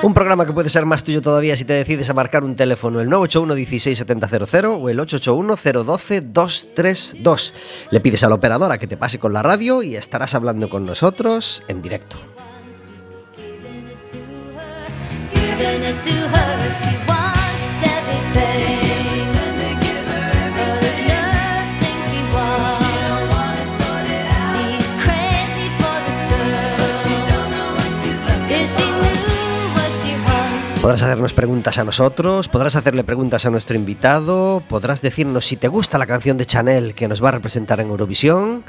[0.00, 3.00] Un programa que puede ser más tuyo todavía si te decides a marcar un teléfono
[3.00, 7.54] el 981 16700 o el 881 012 232.
[7.90, 10.86] Le pides a la operadora que te pase con la radio y estarás hablando con
[10.86, 12.16] nosotros en directo.
[30.80, 35.66] Podrás hacernos preguntas a nosotros, podrás hacerle preguntas a nuestro invitado, podrás decirnos si te
[35.66, 38.62] gusta la canción de Chanel que nos va a representar en Eurovisión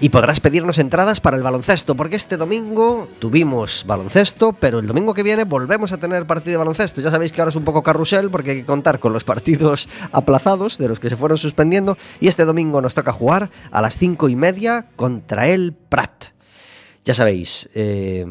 [0.00, 5.14] y podrás pedirnos entradas para el baloncesto, porque este domingo tuvimos baloncesto, pero el domingo
[5.14, 7.00] que viene volvemos a tener partido de baloncesto.
[7.00, 9.88] Ya sabéis que ahora es un poco carrusel porque hay que contar con los partidos
[10.10, 13.96] aplazados de los que se fueron suspendiendo y este domingo nos toca jugar a las
[13.96, 16.24] cinco y media contra el Prat.
[17.04, 18.26] Ya sabéis, eh,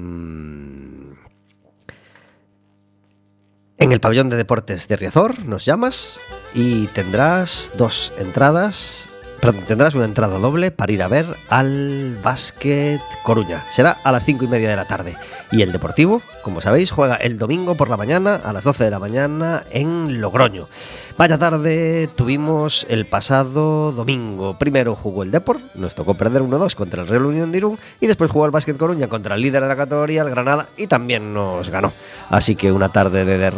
[3.78, 6.20] en el pabellón de deportes de Riazor nos llamas
[6.54, 9.10] y tendrás dos entradas.
[9.42, 13.66] Perdón, tendrás una entrada doble para ir a ver al Básquet Coruña.
[13.70, 15.18] Será a las cinco y media de la tarde.
[15.52, 18.90] Y el Deportivo, como sabéis, juega el domingo por la mañana a las 12 de
[18.90, 20.68] la mañana en Logroño.
[21.18, 24.58] Vaya tarde tuvimos el pasado domingo.
[24.60, 28.08] Primero jugó el Deport, nos tocó perder 1-2 contra el Real Unión de Irún y
[28.08, 31.34] después jugó el Básquet Coruña contra el líder de la categoría, el Granada, y también
[31.34, 31.94] nos ganó.
[32.30, 33.54] Así que una tarde de, der-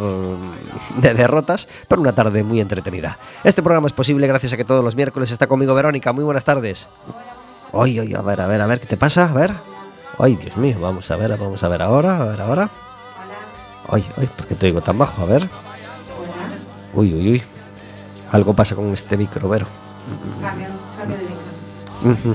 [1.02, 3.18] de derrotas, pero una tarde muy entretenida.
[3.44, 6.14] Este programa es posible gracias a que todos los miércoles está conmigo Verónica.
[6.14, 6.88] Muy buenas tardes.
[7.72, 9.32] Oye, oye, a ver, a ver, a ver, ¿qué te pasa?
[9.32, 9.52] A ver.
[10.20, 12.70] Ay, Dios mío, vamos a ver, vamos a ver ahora, a ver ahora.
[13.90, 15.24] Ay, ay, ¿por qué te oigo tan bajo?
[15.24, 15.50] A ver.
[16.98, 17.44] Uy, uy, uy.
[18.32, 19.68] Algo pasa con este micro, Vero.
[22.04, 22.34] Ujú.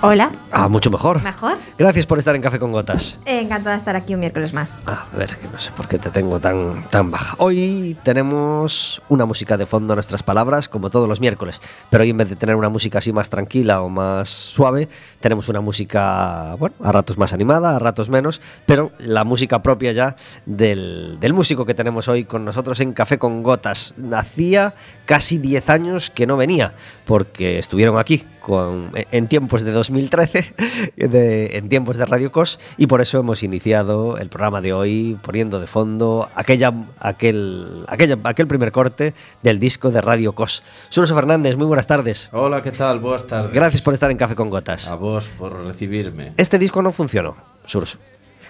[0.00, 1.20] Hola, Ah, mucho mejor.
[1.24, 1.58] ¿mejor?
[1.76, 3.18] Gracias por estar en Café con Gotas.
[3.26, 4.76] Eh, encantada de estar aquí un miércoles más.
[4.86, 7.34] Ah, a ver, que no sé por qué te tengo tan, tan baja.
[7.38, 11.60] Hoy tenemos una música de fondo a nuestras palabras, como todos los miércoles.
[11.90, 14.88] Pero hoy en vez de tener una música así más tranquila o más suave,
[15.20, 19.90] tenemos una música, bueno, a ratos más animada, a ratos menos, pero la música propia
[19.92, 20.14] ya
[20.46, 23.94] del, del músico que tenemos hoy con nosotros en Café con Gotas.
[24.12, 24.74] Hacía
[25.06, 26.74] casi 10 años que no venía,
[27.04, 30.54] porque estuvieron aquí con- en tiempos de 2013,
[30.96, 35.16] de- en tiempos de Radio Cos, y por eso hemos iniciado el programa de hoy
[35.22, 40.62] poniendo de fondo aquella, aquel, aquella, aquel primer corte del disco de Radio Cos.
[40.88, 42.28] Surso Fernández, muy buenas tardes.
[42.32, 42.98] Hola, ¿qué tal?
[42.98, 43.52] Buenas tardes.
[43.52, 44.88] Gracias por estar en Café con Gotas.
[44.88, 46.32] A vos por recibirme.
[46.36, 47.36] Este disco no funcionó,
[47.66, 47.98] Surso.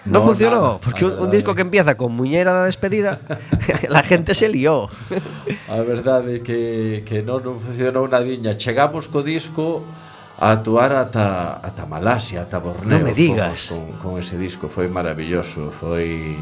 [0.05, 3.19] No, no funcionó, nada, porque nada, un, disco que empieza con Muñera da despedida,
[3.89, 4.89] la gente se lió.
[5.67, 8.55] A verdade é que, que non, non funcionou nadiña.
[8.55, 9.83] Chegamos co disco
[10.39, 12.95] a actuar ata, ata Malasia, ata Borneo.
[12.95, 13.75] Non me digas.
[13.75, 16.39] Con, con, con ese disco, foi maravilloso, foi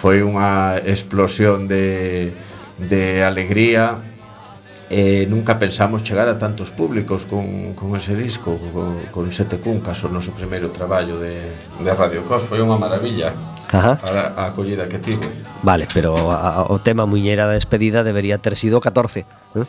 [0.00, 2.32] foi unha explosión de,
[2.80, 4.00] de alegría
[4.90, 10.02] eh, nunca pensamos chegar a tantos públicos con, con ese disco, con, con Sete Cuncas,
[10.02, 11.46] o noso primeiro traballo de,
[11.78, 13.30] de Radio Cos, foi unha maravilla
[13.70, 14.02] Ajá.
[14.02, 15.22] a, a acollida que tivo.
[15.62, 19.22] Vale, pero a, o tema Muñera da despedida debería ter sido 14,
[19.54, 19.64] ¿eh?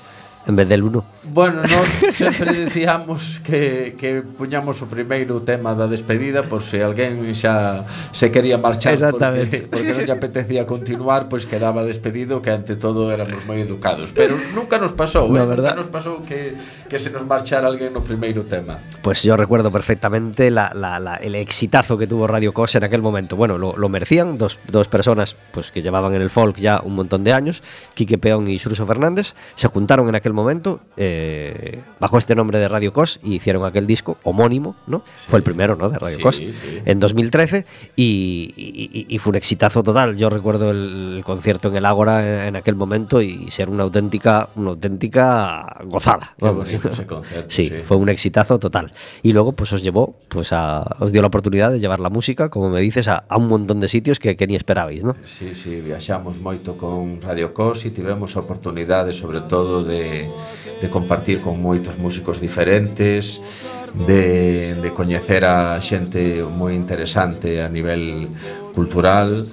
[0.48, 1.04] en vez del 1.
[1.34, 7.22] Bueno, nós sempre dicíamos que, que puñamos o primeiro tema da despedida por se alguén
[7.38, 12.76] xa se quería marchar porque, porque non lle apetecía continuar, pois quedaba despedido que ante
[12.76, 14.12] todo éramos moi educados.
[14.12, 15.48] Pero nunca nos pasou, no, eh?
[15.48, 15.78] verdad?
[15.78, 16.58] nunca nos pasou que,
[16.90, 18.82] que se nos marchara alguén no primeiro tema.
[19.06, 23.02] Pues yo recuerdo perfectamente la, la, la, el exitazo que tuvo Radio Cos en aquel
[23.02, 23.38] momento.
[23.38, 26.96] Bueno, lo, lo merecían dos, dos personas pues, que llevaban en el folk ya un
[26.96, 32.18] montón de años, Quique Peón y Suso Fernández, se juntaron en aquel momento eh, bajo
[32.18, 35.04] este nombre de Radio Cos y hicieron aquel disco homónimo, ¿no?
[35.28, 35.90] Fue el primero, ¿no?
[35.90, 36.52] De Radio Sí, Cos sí.
[36.86, 40.18] en 2013 y, y- y fue un exitazo total.
[40.18, 43.84] Yo recuerdo el, el concierto en el Ágora en, en aquel momento y ser una
[43.84, 46.34] auténtica, una auténtica gozada.
[46.40, 46.68] Vamos.
[46.70, 47.76] ese concerto, Sí, sí.
[47.84, 48.72] fue un exitazo total.
[48.90, 48.92] tal.
[49.24, 52.50] Y luego, pues os llevó, pues a, os dio la oportunidad de llevar la música,
[52.50, 55.16] como me dices, a, a un montón de sitios que, que ni esperabais, ¿no?
[55.26, 60.21] Sí, sí, viaxamos moito con Radio Cos e tivemos oportunidade sobre todo de,
[60.82, 63.42] de, compartir con moitos músicos diferentes,
[63.94, 68.30] de, de coñecer a xente moi interesante a nivel
[68.76, 69.48] cultural,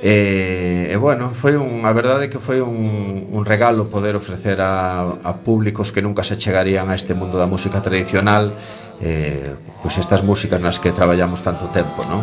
[0.00, 5.04] E, e bueno, foi un, a verdade que foi un, un regalo poder ofrecer a,
[5.20, 8.56] a públicos que nunca se chegarían a este mundo da música tradicional
[9.00, 12.20] eh, pois estas músicas nas que traballamos tanto tempo, non?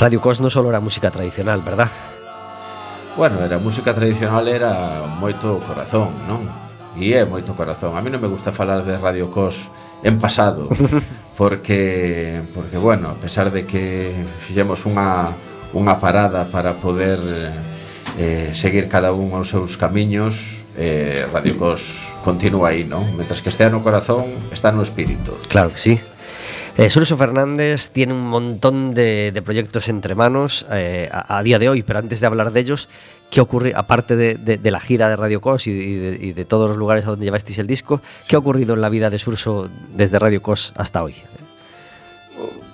[0.00, 1.88] Radio Cos non só era música tradicional, verdad?
[3.14, 6.48] Bueno, era música tradicional era moito corazón, non?
[6.98, 7.98] e é moito corazón.
[7.98, 9.70] A mí non me gusta falar de Radio Cos
[10.06, 10.70] en pasado,
[11.38, 14.14] porque porque bueno, a pesar de que
[14.44, 15.34] fixemos unha
[15.74, 17.18] unha parada para poder
[18.18, 23.10] eh, seguir cada un aos seus camiños, eh, Radio Cos continúa aí, non?
[23.18, 25.34] Mentras que estea no corazón, está no espírito.
[25.50, 25.94] Claro que sí.
[26.76, 31.60] Eh, Surso Fernández tiene un montón de, de proyectos entre manos eh, a, a, día
[31.60, 32.88] de hoy, pero antes de hablar de ellos,
[33.30, 36.44] ¿qué ocurre, aparte de, de, de la gira de Radio Cos y, y, y, de
[36.44, 39.20] todos los lugares a donde llevasteis el disco, qué ha ocurrido en la vida de
[39.20, 41.14] Surso desde Radio Cos hasta hoy?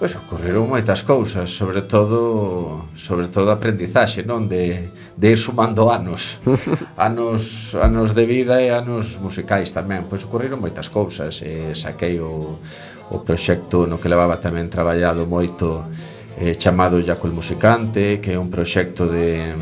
[0.01, 5.93] Pois ocorreron moitas cousas, sobre todo sobre todo a aprendizaxe, non, de de ir sumando
[5.93, 6.41] anos.
[6.97, 10.09] Anos anos de vida e anos musicais tamén.
[10.09, 12.57] Pois ocorreron moitas cousas, e saquei o
[13.11, 15.85] o proxecto no que levaba tamén traballado moito
[16.39, 19.53] eh, chamado Jaco el Musicante, que é un proxecto de,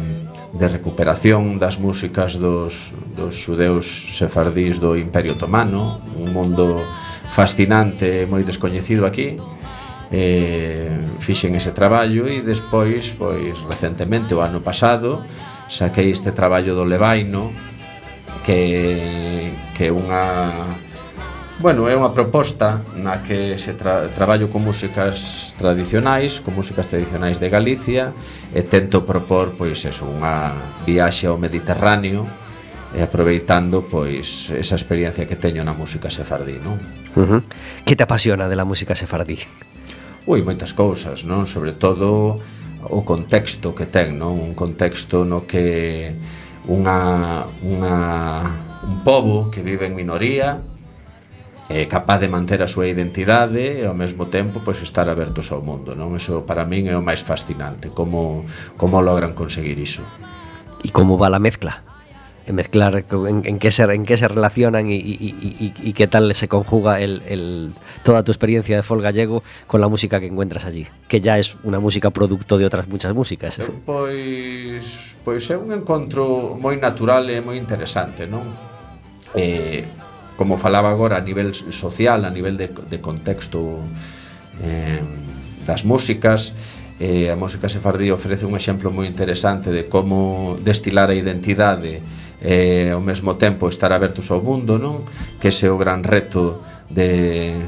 [0.53, 6.85] de recuperación das músicas dos, dos xudeus sefardís do Imperio Otomano, un mundo
[7.33, 9.41] fascinante e moi descoñecido aquí,
[10.13, 15.25] eh, fixen ese traballo e despois, pois recentemente o ano pasado,
[15.73, 17.53] saquei este traballo do Levaino
[18.45, 20.88] que que é unha
[21.59, 27.43] Bueno, é unha proposta na que se tra traballo con músicas tradicionais, con músicas tradicionais
[27.43, 28.15] de Galicia
[28.55, 30.55] e tento propor pois eso, unha
[30.87, 32.31] viaxe ao Mediterráneo
[32.95, 36.79] e aproveitando pois esa experiencia que teño na música sefardí, non?
[37.19, 37.41] Uh -huh.
[37.83, 39.43] Que te apasiona de la música sefardí?
[40.31, 41.43] Ui, moitas cousas, non?
[41.51, 42.39] Sobre todo
[42.87, 44.39] o contexto que ten, non?
[44.39, 46.15] Un contexto no que
[46.71, 47.99] unha, unha,
[48.87, 50.78] un pobo que vive en minoría
[51.69, 55.61] eh, capaz de manter a súa identidade e ao mesmo tempo pois estar abertos ao
[55.61, 56.17] mundo, non?
[56.17, 58.49] Eso para min é o máis fascinante, como
[58.81, 60.01] como logran conseguir iso.
[60.81, 61.85] E como va a mezcla?
[62.49, 66.09] E mezclar en, en que se en que se relacionan e, e, e, e que
[66.09, 70.33] tal se conjuga el, el, toda tu experiencia de folk gallego con la música que
[70.33, 73.61] encuentras allí, que ya es una música producto de outras muchas músicas.
[73.61, 73.69] ¿eh?
[73.69, 78.49] Eu, pois pois é un encontro moi natural e moi interesante, non?
[79.37, 80.08] Eh,
[80.39, 83.83] como falaba agora a nivel social, a nivel de, de contexto
[84.63, 85.03] eh,
[85.67, 86.55] das músicas,
[87.03, 91.99] eh, a música sefardí ofrece un exemplo moi interesante de como destilar a identidade
[92.39, 95.03] e eh, ao mesmo tempo estar abertos ao mundo, non?
[95.43, 97.59] Que ese é o gran reto de,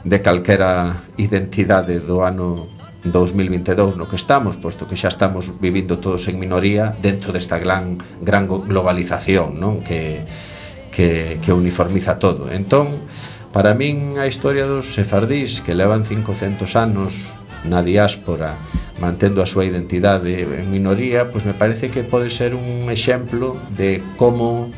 [0.00, 2.72] de calquera identidade do ano
[3.04, 8.00] 2022 no que estamos, posto que xa estamos vivindo todos en minoría dentro desta gran
[8.24, 9.84] gran globalización, non?
[9.84, 10.24] Que
[10.94, 12.50] que, que uniformiza todo.
[12.50, 13.02] Entón,
[13.50, 17.34] para min a historia dos sefardís que levan 500 anos
[17.66, 18.60] na diáspora
[19.02, 23.98] mantendo a súa identidade en minoría, pois me parece que pode ser un exemplo de
[24.14, 24.70] como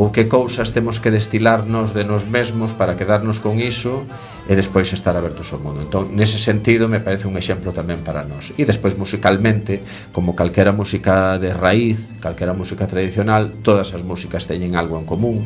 [0.00, 4.08] ou que cousas temos que destilarnos de nos mesmos para quedarnos con iso
[4.48, 5.84] e despois estar abertos ao mundo.
[5.84, 8.56] Entón, nese sentido, me parece un exemplo tamén para nós.
[8.56, 14.72] E despois, musicalmente, como calquera música de raíz, calquera música tradicional, todas as músicas teñen
[14.72, 15.44] algo en común,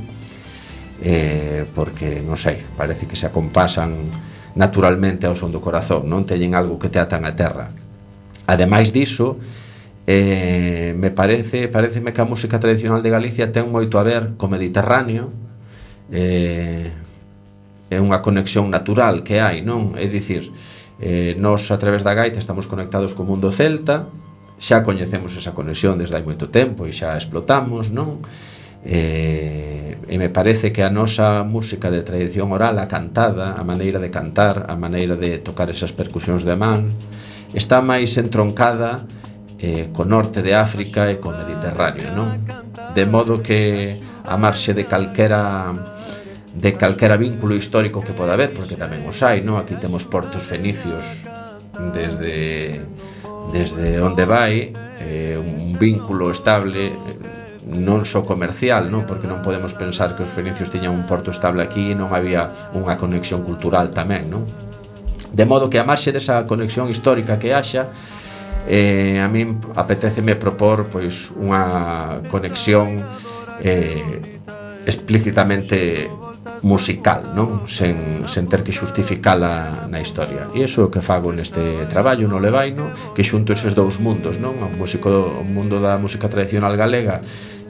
[1.02, 4.06] eh, porque, non sei, parece que se acompasan
[4.54, 7.74] naturalmente ao son do corazón, non teñen algo que te atan a terra.
[8.46, 9.34] Ademais diso,
[10.06, 14.48] eh, me parece pareceme que a música tradicional de Galicia ten moito a ver co
[14.52, 15.32] Mediterráneo
[16.12, 16.92] eh,
[17.88, 19.96] é unha conexión natural que hai, non?
[19.96, 20.52] É dicir,
[21.00, 24.08] eh, nós a través da gaita estamos conectados co mundo celta
[24.60, 28.22] xa coñecemos esa conexión desde hai moito tempo e xa explotamos, non?
[28.84, 33.96] Eh, e me parece que a nosa música de tradición oral, a cantada, a maneira
[33.96, 36.92] de cantar, a maneira de tocar esas percusións de man,
[37.56, 39.00] está máis entroncada
[39.64, 42.44] eh, co norte de África e co Mediterráneo, non?
[42.92, 43.96] De modo que
[44.28, 45.72] a marxe de calquera
[46.54, 49.56] de calquera vínculo histórico que poda haber, porque tamén os hai, non?
[49.56, 51.24] Aquí temos portos fenicios
[51.96, 52.84] desde
[53.52, 59.08] desde onde vai eh, un vínculo estable eh, non só comercial, non?
[59.08, 62.52] porque non podemos pensar que os fenicios tiñan un porto estable aquí e non había
[62.76, 64.44] unha conexión cultural tamén, non?
[65.32, 67.88] De modo que a marxe desa conexión histórica que haxa
[68.68, 73.00] eh, a min apetéceme propor pois unha conexión
[73.60, 74.20] eh,
[74.86, 76.08] explícitamente
[76.64, 77.68] musical, non?
[77.68, 80.48] Sen, sen ter que xustificala na historia.
[80.56, 81.60] E iso é o que fago neste
[81.92, 84.56] traballo no Levaino, que xunto eses dous mundos, non?
[84.56, 87.20] O, músico, o mundo da música tradicional galega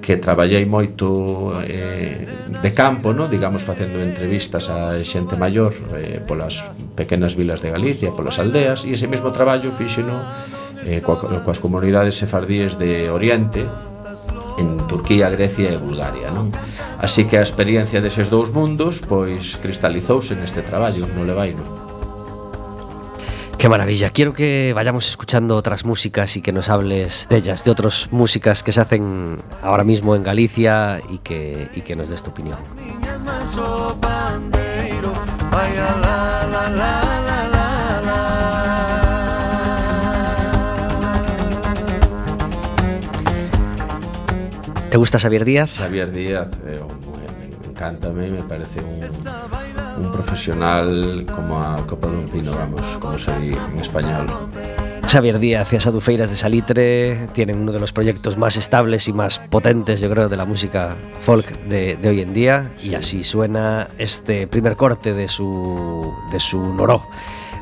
[0.05, 2.29] que traballei moito eh,
[2.61, 3.27] de campo, no?
[3.27, 6.61] digamos, facendo entrevistas a xente maior eh, polas
[6.95, 10.21] pequenas vilas de Galicia, polas aldeas, e ese mesmo traballo fíxeno
[10.83, 11.17] eh, coa,
[11.47, 13.63] coas comunidades sefardíes de Oriente
[14.59, 16.51] en Turquía, Grecia e Bulgaria, non?
[16.99, 21.85] Así que a experiencia deses dous mundos pois cristalizouse neste traballo no Levaino.
[23.65, 24.11] Qué maravilla.
[24.11, 28.63] Quiero que vayamos escuchando otras músicas y que nos hables de ellas, de otras músicas
[28.63, 32.59] que se hacen ahora mismo en Galicia y que, y que nos des tu opinión.
[32.77, 35.13] Niñas manso pandeiro
[35.51, 37.14] Vaya la la la la la
[44.95, 45.75] ¿Te gusta Xavier Díaz?
[45.75, 49.03] Xavier Díaz é un, me, me encanta a mí, me parece un,
[49.99, 54.31] un profesional como a copa dun pino, vamos, como se di en español.
[55.03, 59.41] Xavier Díaz y Asadufeiras de Salitre tienen uno de los proyectos más estables y más
[59.41, 62.71] potentes, yo creo, de la música folk de, de hoy en día.
[62.81, 67.03] Y así suena este primer corte de su, de su Noró.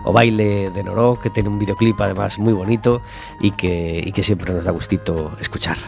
[0.05, 3.01] O baile de Noró, que tiene un videoclip además muy bonito
[3.41, 5.79] y que, y que siempre nos da gustito escuchar.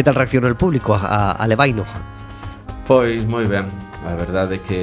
[0.00, 1.84] que tal reaccionou o público a, a Levaino?
[2.88, 3.68] Pois moi ben,
[4.08, 4.80] a verdade é que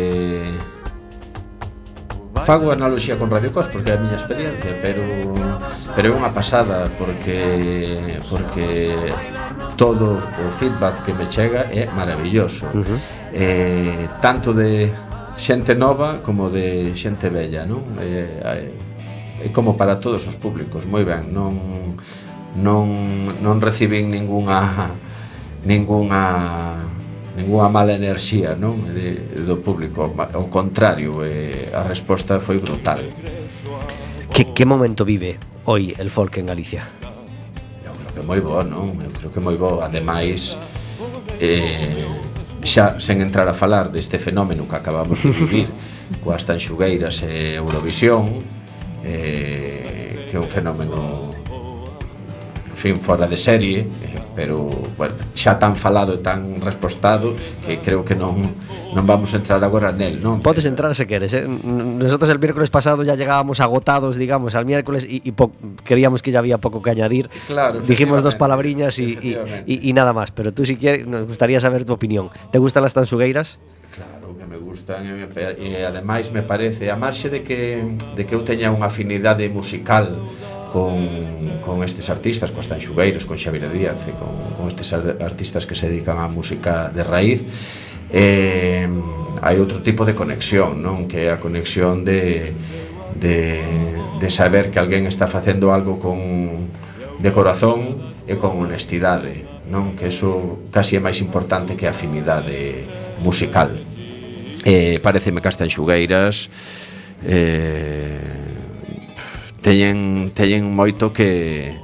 [2.46, 5.02] fago analogía con Radio Cos porque é a miña experiencia, pero
[5.98, 7.98] pero é unha pasada porque
[8.30, 8.94] porque
[9.74, 12.70] todo o feedback que me chega é maravilloso.
[12.78, 13.00] Uh -huh.
[13.34, 14.94] eh, tanto de
[15.34, 17.98] xente nova como de xente vella, non?
[17.98, 18.70] Eh,
[19.42, 21.98] é como para todos os públicos, moi ben, non
[22.54, 22.86] non
[23.42, 24.94] non recibín ningunha
[25.68, 26.80] ningunha
[27.36, 33.04] ningunha mala enerxía non de, do público ao contrario eh, a resposta foi brutal
[34.32, 35.36] que, que momento vive
[35.68, 36.88] hoy el folk en Galicia?
[37.84, 38.96] eu creo que moi bo non?
[39.04, 40.56] eu creo que moi bo ademais
[41.44, 42.08] eh,
[42.64, 45.68] xa sen entrar a falar deste fenómeno que acabamos de vivir
[46.24, 48.40] coas tanxugueiras e Eurovisión
[49.04, 51.28] eh, que é un fenómeno
[52.66, 57.34] en fin, fora de serie eh, pero bueno, xa tan falado, tan respostado
[57.66, 58.46] que creo que non
[58.94, 60.46] non vamos a entrar agora nel, non?
[60.46, 61.50] Podes entrar se queres, eh?
[61.50, 65.34] Nosotros el miércoles pasado ya llegábamos agotados, digamos, al miércoles y, y
[65.82, 67.34] queríamos que ya había poco que añadir.
[67.50, 69.34] Claro, Dijimos dos palabriñas y, y,
[69.66, 72.30] y, y nada más, pero tú si quieres, nos gustaría saber tu opinión.
[72.54, 73.58] ¿Te gustan las tansugueiras?
[73.90, 75.26] Claro, que me gustan e,
[75.58, 80.14] e ademais me parece a marxe de que de que eu teña unha afinidade musical
[80.72, 85.76] con, con estes artistas, coas Tanxugueiros, con Xavier Díaz e con, con estes artistas que
[85.76, 87.42] se dedican á música de raíz
[88.12, 88.88] eh,
[89.42, 91.06] hai outro tipo de conexión non?
[91.06, 92.56] Que é a conexión de,
[93.20, 93.62] de,
[94.20, 96.72] de saber que alguén está facendo algo con,
[97.20, 100.00] de corazón e con honestidade non?
[100.00, 102.88] Que eso casi é máis importante que a afinidade
[103.20, 103.76] musical.
[104.64, 106.48] Eh, pareceme Castanxugueiras
[107.24, 108.57] eh,
[109.68, 111.76] teñen, teñen moito que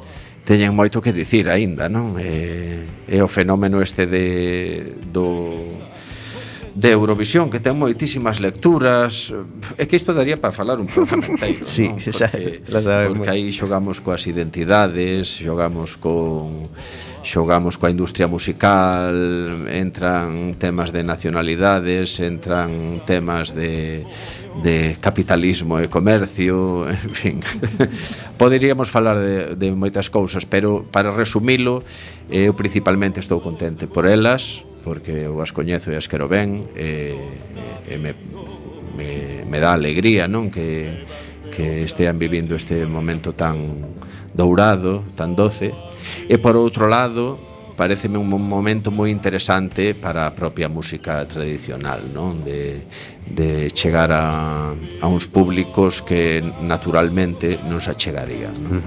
[0.47, 2.15] teñen moito que dicir aínda, non?
[2.15, 2.79] É,
[3.11, 5.59] é o fenómeno este de do
[6.73, 9.35] de Eurovisión que ten moitísimas lecturas
[9.75, 11.99] é que isto daría para falar un programa inteiro sí, non?
[11.99, 12.31] Porque, xa,
[13.11, 16.71] porque aí xogamos coas identidades xogamos con
[17.23, 19.15] xogamos coa industria musical,
[19.71, 24.03] entran temas de nacionalidades, entran temas de,
[24.61, 27.37] de capitalismo e comercio, en fin.
[28.35, 31.81] Poderíamos falar de, de moitas cousas, pero para resumilo,
[32.27, 36.67] eh, eu principalmente estou contente por elas, porque eu as coñezo e as quero ben,
[36.75, 37.15] e,
[37.87, 38.11] e me,
[38.99, 41.07] me, me dá alegría non que,
[41.55, 43.79] que estean vivindo este momento tan
[44.33, 45.71] dourado, tan doce,
[46.27, 47.37] e por outro lado,
[47.75, 52.45] pareceme un momento moi interesante para a propia música tradicional, non?
[52.45, 52.85] De,
[53.25, 58.79] de chegar a, a uns públicos que naturalmente non se achegarían, non?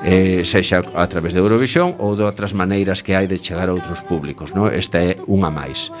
[0.00, 3.76] Eh, sexa a través de Eurovisión ou de outras maneiras que hai de chegar a
[3.76, 4.72] outros públicos, non?
[4.72, 5.92] Esta é unha máis.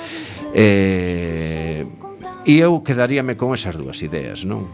[0.56, 1.84] Eh,
[2.48, 4.64] e eu quedaríame con esas dúas ideas, non?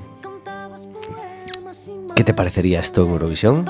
[2.14, 3.66] Que te parecería isto en Eurovisión?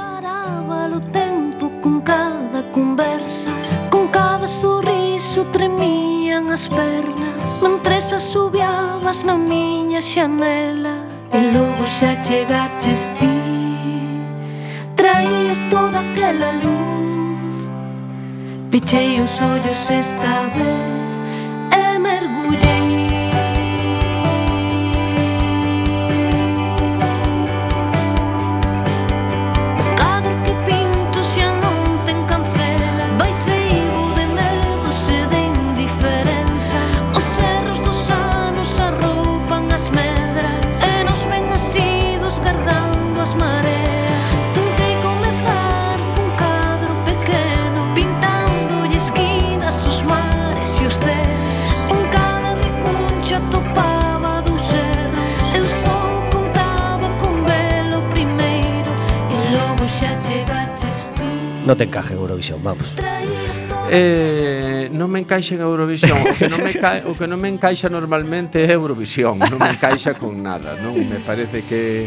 [1.86, 3.50] con cada conversa
[3.90, 7.62] Con cada sorriso tremían as pernas.
[7.62, 10.96] Mentres asubiabas na miña xanela
[11.32, 13.36] E logo xa chegaches ti.
[14.96, 17.56] Traías toda aquela luz
[18.70, 21.14] Pichei os ollos esta vez
[21.70, 23.05] E mergullei
[61.67, 62.95] No te encaje en Eurovisión, vamos.
[63.91, 66.19] Eh, non me encaixa en Eurovisión.
[66.23, 66.75] O que, non me
[67.06, 69.39] o que non me encaixa normalmente é Eurovisión.
[69.43, 70.95] Non me encaixa con nada non?
[70.95, 72.06] Me parece que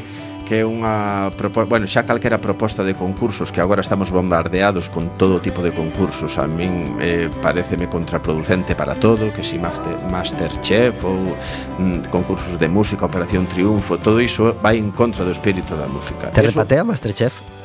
[0.49, 1.29] que é unha
[1.69, 6.41] bueno, xa calquera proposta de concursos que agora estamos bombardeados con todo tipo de concursos
[6.41, 11.37] a min eh, pareceme contraproducente para todo que si master, Masterchef ou
[11.77, 16.33] mm, concursos de música Operación Triunfo todo iso vai en contra do espírito da música.
[16.33, 17.58] Te eso, repatea Masterchef?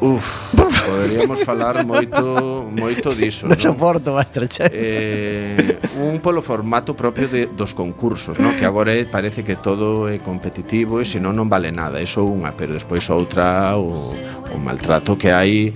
[0.00, 3.60] Uf, poderíamos falar moito moito diso, non?
[3.60, 4.72] soporto, maestro chef.
[4.72, 8.56] Eh, un polo formato propio de, dos concursos, non?
[8.56, 12.56] Que agora é, parece que todo é competitivo e senón non vale nada, eso unha,
[12.56, 15.68] pero despois outra o, o maltrato que hai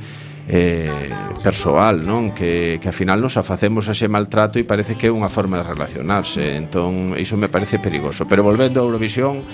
[0.49, 2.33] eh, persoal, non?
[2.33, 5.61] Que, que ao final nos afacemos a ese maltrato e parece que é unha forma
[5.61, 6.57] de relacionarse.
[6.57, 8.25] Entón, iso me parece perigoso.
[8.25, 9.45] Pero volvendo a Eurovisión,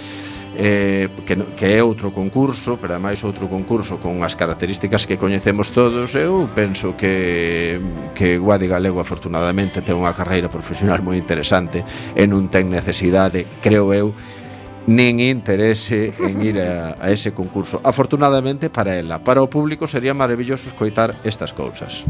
[0.57, 5.71] eh, que, que é outro concurso, pero ademais outro concurso con as características que coñecemos
[5.71, 7.79] todos, eu penso que
[8.15, 11.87] que Guadi Galego afortunadamente ten unha carreira profesional moi interesante
[12.17, 14.11] e non ten necesidade, creo eu,
[14.91, 17.81] nin interese en ir a, a ese concurso.
[17.85, 22.05] Afortunadamente para ela, para o público sería maravilloso escoitar estas cousas.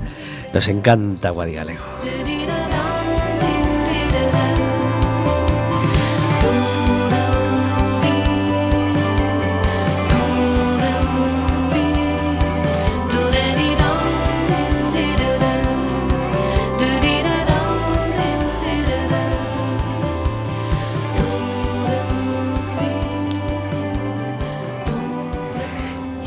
[0.55, 1.85] Nos encanta Guadi Galego.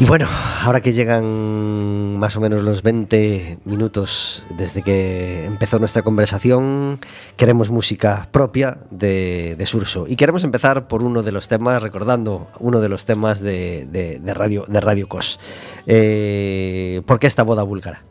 [0.03, 0.27] Y bueno,
[0.61, 6.99] ahora que llegan más o menos los 20 minutos desde que empezó nuestra conversación,
[7.37, 10.05] queremos música propia de, de Surso.
[10.05, 14.19] Y queremos empezar por uno de los temas, recordando uno de los temas de, de,
[14.19, 15.39] de Radio, de radio Cos.
[15.87, 18.03] Eh, ¿Por qué esta boda búlgara?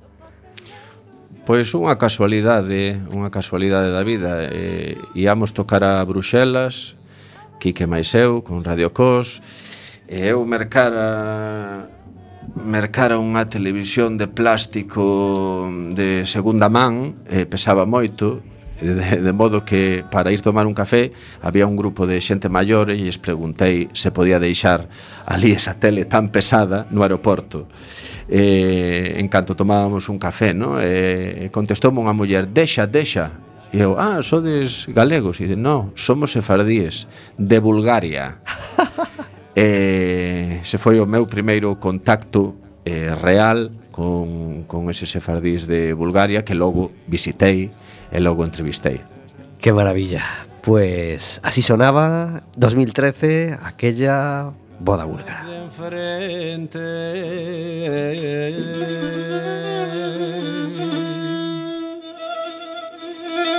[1.44, 4.48] Pois unha casualidade, unha casualidade da vida.
[4.48, 6.96] Eh, íamos tocar a Bruxelas,
[7.60, 9.62] Quique máis eu, con Radio Cos, e
[10.12, 11.88] e eu mercara
[12.52, 15.64] mercara unha televisión de plástico
[15.96, 18.44] de segunda man, e pesaba moito,
[18.76, 22.92] de, de modo que para ir tomar un café había un grupo de xente maior
[22.92, 24.84] e lles preguntei se podía deixar
[25.24, 27.72] ali esa tele tan pesada no aeroporto.
[28.28, 30.76] E, en canto tomábamos un café, no?
[30.76, 33.32] E, contestou unha muller, deixa, deixa.
[33.72, 35.40] E eu, ah, sodes galegos?
[35.40, 37.08] E dice, no, somos sefardíes,
[37.40, 38.44] de Bulgaria.
[39.54, 46.42] E se foi o meu primeiro contacto eh, real con, con ese sefardís de Bulgaria
[46.42, 47.70] que logo visitei
[48.10, 49.00] e logo entrevistei.
[49.60, 50.48] Que maravilla.
[50.62, 55.44] Pues así sonaba 2013 aquella boda búlgara.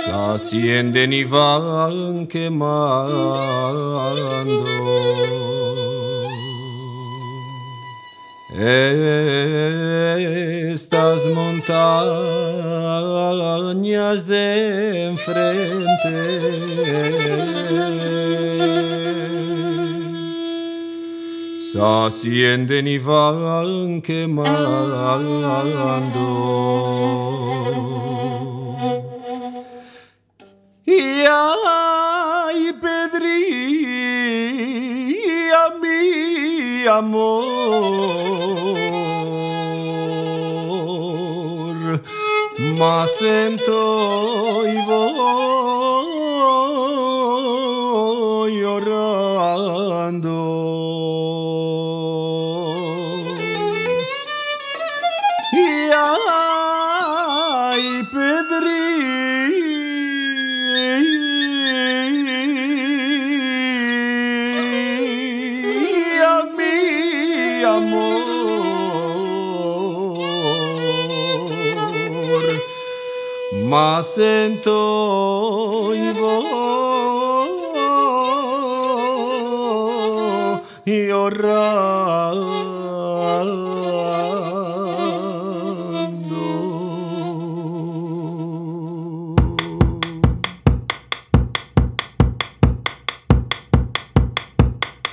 [0.04, 3.34] Se ascienden y van quemando
[10.74, 11.74] Estas montañas
[14.28, 15.88] de enfrente
[21.58, 24.44] se ascienden y van quemando.
[30.86, 33.24] Y ay, Pedría,
[35.82, 38.33] mi amor,
[42.74, 43.56] ません。
[43.58, 45.03] と言わ
[74.04, 77.48] Mas sento y voy
[80.84, 82.44] llorando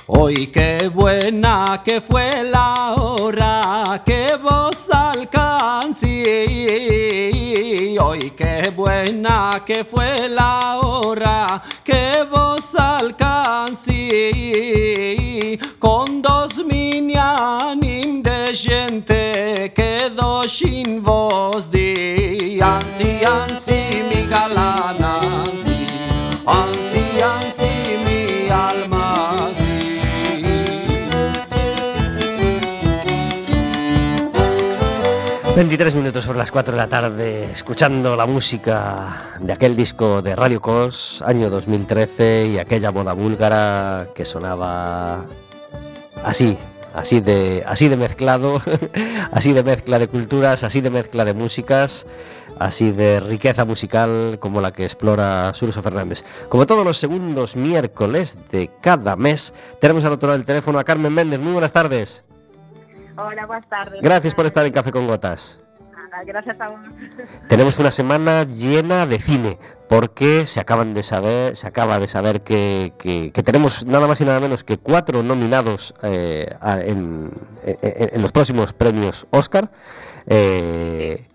[0.06, 3.41] Hoy qué buena que fue la hora
[8.12, 13.98] Hoy qué buena que fue la hora que vos alcancé.
[35.54, 40.34] 23 minutos sobre las 4 de la tarde, escuchando la música de aquel disco de
[40.34, 45.26] Radio Cos, año 2013, y aquella boda búlgara que sonaba
[46.24, 46.56] así,
[46.94, 48.62] así de, así de mezclado,
[49.32, 52.06] así de mezcla de culturas, así de mezcla de músicas,
[52.58, 56.24] así de riqueza musical como la que explora Suruso Fernández.
[56.48, 60.84] Como todos los segundos miércoles de cada mes, tenemos al otro lado del teléfono a
[60.84, 61.40] Carmen Méndez.
[61.40, 62.24] Muy buenas tardes.
[63.16, 64.00] Hola, buenas tardes.
[64.02, 65.60] Gracias por estar en Café con Gotas.
[65.92, 66.80] Nada, Gracias a vos.
[67.48, 72.40] Tenemos una semana llena de cine, porque se acaban de saber, se acaba de saber
[72.40, 77.30] que, que- que tenemos nada más y nada menos que cuatro nominados eh, a- en,
[77.64, 79.70] en- en los próximos premios Oscar.
[80.26, 81.26] eh,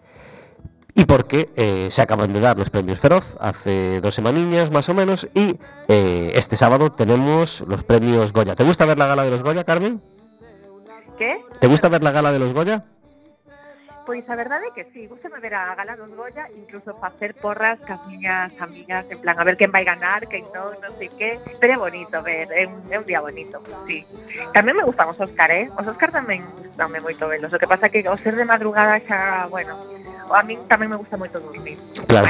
[0.96, 4.96] y porque eh, se acaban de dar los premios Feroz hace dos semanillas más o
[4.96, 8.56] menos y eh, este sábado tenemos los premios Goya.
[8.56, 10.02] ¿Te gusta ver la gala de los Goya, Carmen?
[11.18, 11.42] ¿Qué?
[11.60, 12.84] ¿Te gusta ver la gala de los Goya?
[14.08, 17.76] Pois a verdade é que sí, gusta ver a gala dos Goya, incluso facer porras
[17.84, 21.36] cas miñas amigas, en plan, a ver quen vai ganar, quen non, non sei que,
[21.60, 24.08] pero é bonito ver, é un, é un día bonito, sí.
[24.56, 25.68] Tamén me gustan os Óscar, eh?
[25.76, 29.52] Os Óscar tamén gustame moito velos, o que pasa que o ser de madrugada xa,
[29.52, 29.76] bueno,
[30.32, 32.28] a min tamén me gusta moito dormir, Claro.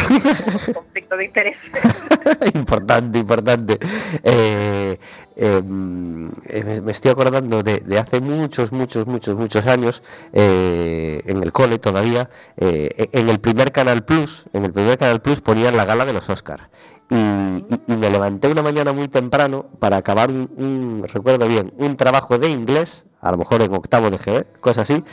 [0.74, 1.58] conflicto de interés.
[2.54, 3.80] importante, importante.
[4.24, 4.98] Eh,
[5.36, 10.02] eh, me estoy acordando de, de hace muchos, muchos, muchos, muchos años,
[10.34, 15.42] eh, en el cole todavía, en el primer Canal Plus, en el primer Canal Plus
[15.42, 16.70] ponían la gala de los Oscar.
[17.10, 21.72] Y, y- y me levanté una mañana muy temprano para acabar un, un- recuerdo bien,
[21.78, 25.04] un trabajo de inglés, a lo mejor en octavo de GB, cosa así,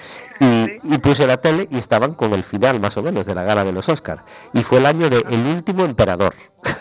[0.41, 3.45] y, y puse la tele y estaban con el final más o menos de la
[3.45, 4.25] gala de los Oscar.
[4.53, 6.35] Y fue el año de El último emperador.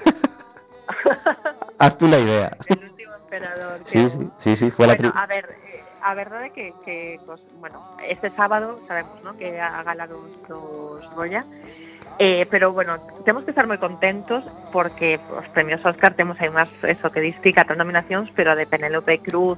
[1.80, 2.56] Hazte una idea.
[2.68, 3.82] El último emperador.
[3.84, 6.74] Sí, sí, sí, sí, fue la bueno, pri- a ver, eh, a verdade é que,
[6.84, 9.36] que pues, bueno, este sábado sabemos, ¿no?
[9.38, 11.44] que a gala dos, dos Goya,
[12.20, 16.70] eh, pero bueno, temos que estar moi contentos porque os premios Oscar temos aí unhas,
[16.84, 19.58] eso que dis ti, catro nominacións, pero a de Penélope Cruz,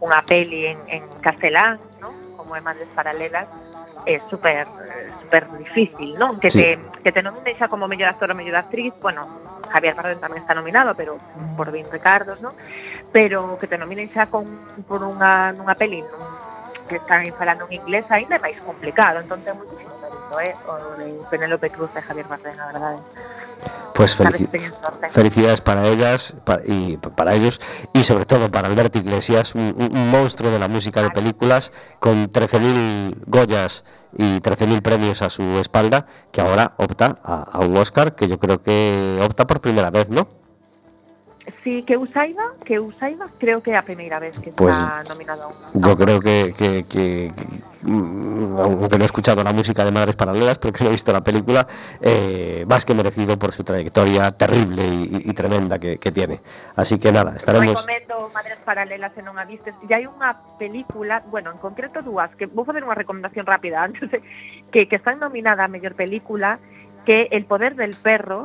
[0.00, 2.12] unha peli en, en castelán, ¿no?
[2.36, 3.48] como é Madres Paralelas,
[4.04, 4.68] é super
[5.24, 6.36] super difícil, non?
[6.36, 6.60] Que Sí.
[6.60, 7.20] te que te
[7.56, 9.24] xa como mellor actor ou mellor actriz, bueno,
[9.72, 11.16] Javier Bardem tamén está nominado, pero
[11.56, 12.52] por 20 Ricardos, non?
[13.10, 14.44] Pero que te nominen xa con
[14.84, 16.20] por unha nunha peli nun,
[16.84, 19.83] que están falando en inglés aínda é máis complicado, entón ten moitísimo
[20.40, 20.54] eh?
[20.68, 22.98] O de Penélope Cruz e Javier Bardem, a verdade.
[23.94, 25.08] Pues Sabes felici- que teñen sorte.
[25.10, 27.60] felicidades para ellas pa- y para ellos
[27.92, 31.70] y sobre todo para Alberto Iglesias, un, un- un monstruo de la música de películas
[32.00, 33.84] con 13.000 Goyas
[34.18, 38.38] y 13.000 premios a su espalda, que ahora opta a, a un Oscar que yo
[38.40, 40.26] creo que opta por primera vez, ¿no?
[41.64, 44.76] Sí, que eu saiba, que eu saiba, creo que é a primeira vez que Pues,
[44.76, 45.56] está nominado a un.
[45.80, 50.14] Yo creo que, que- que- que, mm, aunque no he escuchado la música de Madres
[50.14, 51.66] Paralelas, porque no he visto la película,
[52.02, 56.40] eh, más que merecido por su trayectoria terrible y, y- y tremenda que, que tiene.
[56.76, 57.68] Así que nada, estaremos...
[57.80, 59.72] Recomendo Madres Paralelas se non a vistes.
[59.80, 64.04] E hai unha película, bueno, en concreto dúas, que vou facer unha recomendación rápida antes
[64.12, 64.20] de,
[64.68, 66.60] que, que están nominada a mellor película,
[67.08, 68.44] que El poder del perro,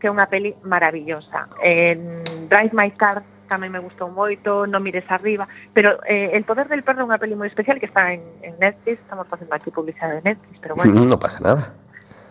[0.00, 1.46] que é unha peli maravillosa.
[1.60, 6.70] En Drive My Car tamén me gustou moito, Non mires arriba, pero eh, El poder
[6.70, 9.68] del perro é unha peli moi especial que está en, en Netflix, estamos facendo aquí
[9.74, 10.94] publicidade de Netflix, pero bueno.
[10.94, 11.74] Non pasa nada.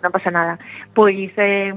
[0.01, 0.55] Non pasa nada.
[0.95, 1.75] Pois eh,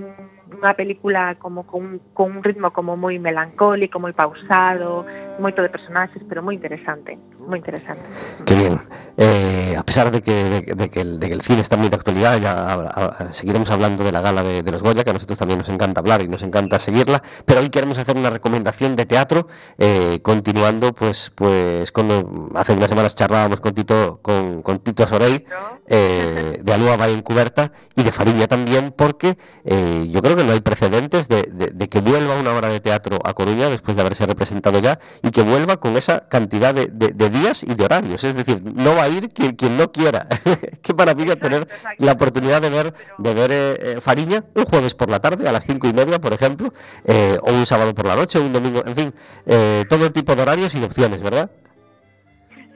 [0.53, 5.03] unha película como con, con un ritmo como moi melancólico, moi pausado,
[5.43, 7.19] moito de personaxes, pero moi interesante.
[7.49, 8.03] Moi interesante.
[8.47, 8.81] Qué bien.
[9.17, 11.89] Eh, a pesar de que, de, de que el, de que el cine está muy
[11.89, 15.11] de actualidad, ya a- a- seguiremos hablando de la gala de, de los Goya, que
[15.11, 18.31] a nosotros también nos encanta hablar y nos encanta seguirla, pero hoy queremos hacer una
[18.31, 24.21] recomendación de teatro, eh, continuando pues, pues con, lo- hace unas semanas charlábamos con Tito,
[24.23, 25.45] con, con Tito Sorey,
[25.89, 30.53] eh, de Alúa va Encuberta y de Fariña también, porque eh, yo creo que no
[30.53, 31.43] hay precedentes de,
[31.91, 35.43] que vuelva una obra de teatro a Coruña después de haberse representado ya y que
[35.43, 36.89] vuelva con esa cantidad de
[37.33, 38.25] días y de horarios.
[38.25, 40.29] Es decir, no va a ir quien, quien no quiera.
[40.83, 42.05] Qué maravilla Exacto, tener exacto.
[42.05, 45.65] la oportunidad de ver, de ver eh, Fariña un jueves por la tarde a las
[45.65, 46.73] cinco y media, por ejemplo,
[47.05, 49.15] eh, o un sábado por la noche, o un domingo, en fin,
[49.47, 51.51] eh, todo tipo de horarios y de opciones, ¿verdad?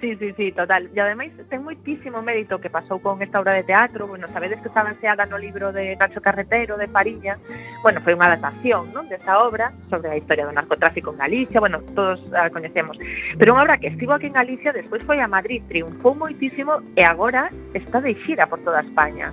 [0.01, 0.91] Sí, sí, sí, total.
[0.93, 4.69] E ademais ten moitísimo mérito que pasou con esta obra de teatro, bueno, sabedes que
[4.69, 7.41] está baseada no libro de Nacho Carretero, de Fariña,
[7.81, 11.81] bueno, foi unha adaptación, non, desta obra sobre a historia do narcotráfico en Galicia, bueno,
[11.97, 13.01] todos a coñecemos.
[13.41, 17.01] Pero unha obra que estivo aquí en Galicia, despois foi a Madrid, triunfou moitísimo e
[17.01, 19.33] agora está de xira por toda España.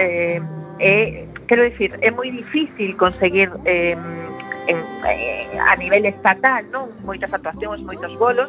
[0.00, 0.40] Eh,
[0.80, 4.00] eh, quero dicir, é moi difícil conseguir eh,
[4.64, 8.48] en, eh, a nivel estatal, non, moitas actuacións, moitos bolos,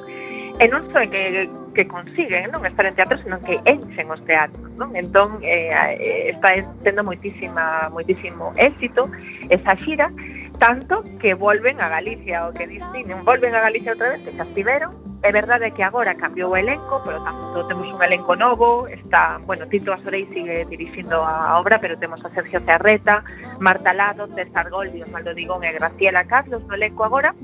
[0.61, 4.69] e non só que, que consiguen non estar en teatro, senón que enchen os teatros.
[4.77, 4.93] Non?
[4.93, 6.53] Entón, eh, eh está
[6.85, 9.09] tendo moitísima, moitísimo éxito
[9.49, 10.13] esa xira,
[10.61, 14.45] tanto que volven a Galicia, o que dicen, volven a Galicia outra vez, que xa
[14.45, 19.37] estiveron, É verdade que agora cambiou o elenco, pero tanto temos un elenco novo, está,
[19.45, 23.23] bueno, Tito Asorei sigue dirixindo a obra, pero temos a Sergio Cerreta,
[23.59, 27.35] Marta Lado, César Goldi, Osvaldo Digón e Graciela Carlos no elenco agora,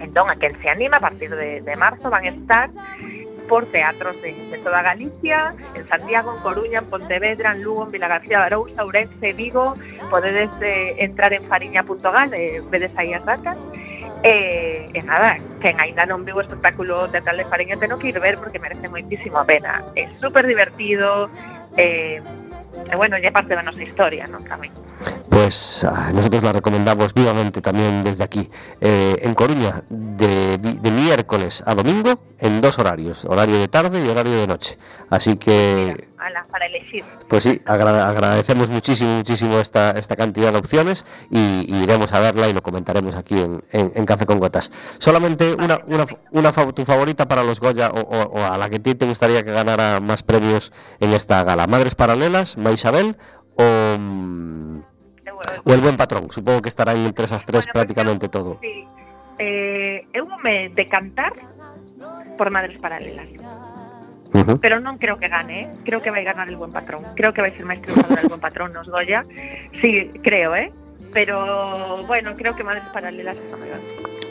[0.00, 2.70] Entón, a quen se anima, a partir de, de marzo van estar
[3.48, 7.92] por teatros de, de toda Galicia, en Santiago, en Coruña, en Pontevedra, en Lugo, en
[7.92, 9.74] Vilagarcía de Arousa, Ourense, Vigo,
[10.10, 13.56] podedes eh, entrar en fariña.gal, eh, vedes aí as datas,
[14.22, 18.10] E, eh, e nada, quen ainda non viu o espectáculo teatral de Fariña teno que
[18.10, 19.84] ir ver porque merece moitísimo a pena.
[19.94, 21.28] É super divertido,
[21.76, 22.24] eh,
[22.90, 24.72] e bueno, lle parte da nosa historia, non tamén.
[25.36, 28.48] Pues nosotros la recomendamos vivamente también desde aquí.
[28.80, 30.56] Eh, en Coruña, de,
[30.90, 34.78] miércoles a domingo, en dos horarios, horario de tarde y horario de noche.
[35.10, 37.04] Así que, Ala, para elegir.
[37.28, 41.38] pues sí, agra- agradecemos muchísimo, muchísimo esta, esta cantidad de opciones y,
[41.70, 44.72] y iremos a verla y lo comentaremos aquí en, en- en Café con Gotas.
[44.98, 48.70] Solamente una, una, una fa- tu favorita para los Goya o, o- o a la
[48.70, 51.66] que te gustaría que ganara más premios en esta gala.
[51.66, 53.18] Madres Paralelas, Maisabel
[53.58, 53.96] o...
[55.64, 58.58] o el buen patrón, supongo que estará entre esas tres Bueno, prácticamente pues todo.
[58.60, 58.86] Sí.
[59.38, 61.32] Eh, eu me decantar
[62.36, 63.28] por Madres Paralelas.
[64.60, 65.66] Pero non creo que gane, ¿eh?
[65.84, 67.04] creo que vai ganar el buen patrón.
[67.16, 69.24] Creo que vai ser máis triunfador el buen patrón nos Goya.
[69.80, 70.72] Sí, creo, ¿eh?
[71.12, 73.80] Pero bueno, creo que Madres Paralelas está mellor.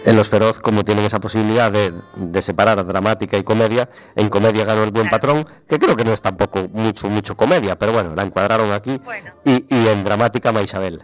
[0.05, 4.63] En Los Feroz, como tienen esa posibilidad de, de separar dramática y comedia, en comedia
[4.63, 8.13] ganó el buen patrón, que creo que no es tampoco mucho, mucho comedia, pero bueno,
[8.13, 9.01] la encuadraron aquí.
[9.03, 11.01] Bueno, Y, y en dramática, Maisabel.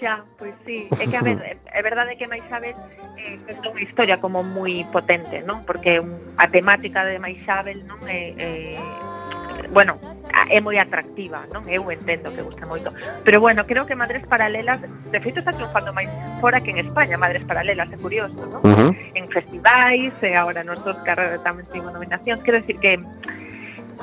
[0.00, 0.88] xa, pois sí.
[0.94, 1.38] É que a ver,
[1.74, 2.74] é- verdade que Maisabel
[3.18, 5.66] eh, é unha historia como moi potente, non?
[5.66, 8.48] Porque un, a temática de Maisabel non é, é
[9.72, 9.98] bueno,
[10.48, 11.64] é moi atractiva, non?
[11.68, 12.92] Eu entendo que gusta moito.
[13.24, 16.08] Pero bueno, creo que Madres Paralelas, de feito está triunfando máis
[16.40, 18.60] fora que en España, Madres Paralelas, é curioso, non?
[18.64, 18.90] Uh -huh.
[19.14, 22.40] En festivais, e eh, agora nos Oscar tamén tivo nominacións.
[22.40, 22.96] quero decir que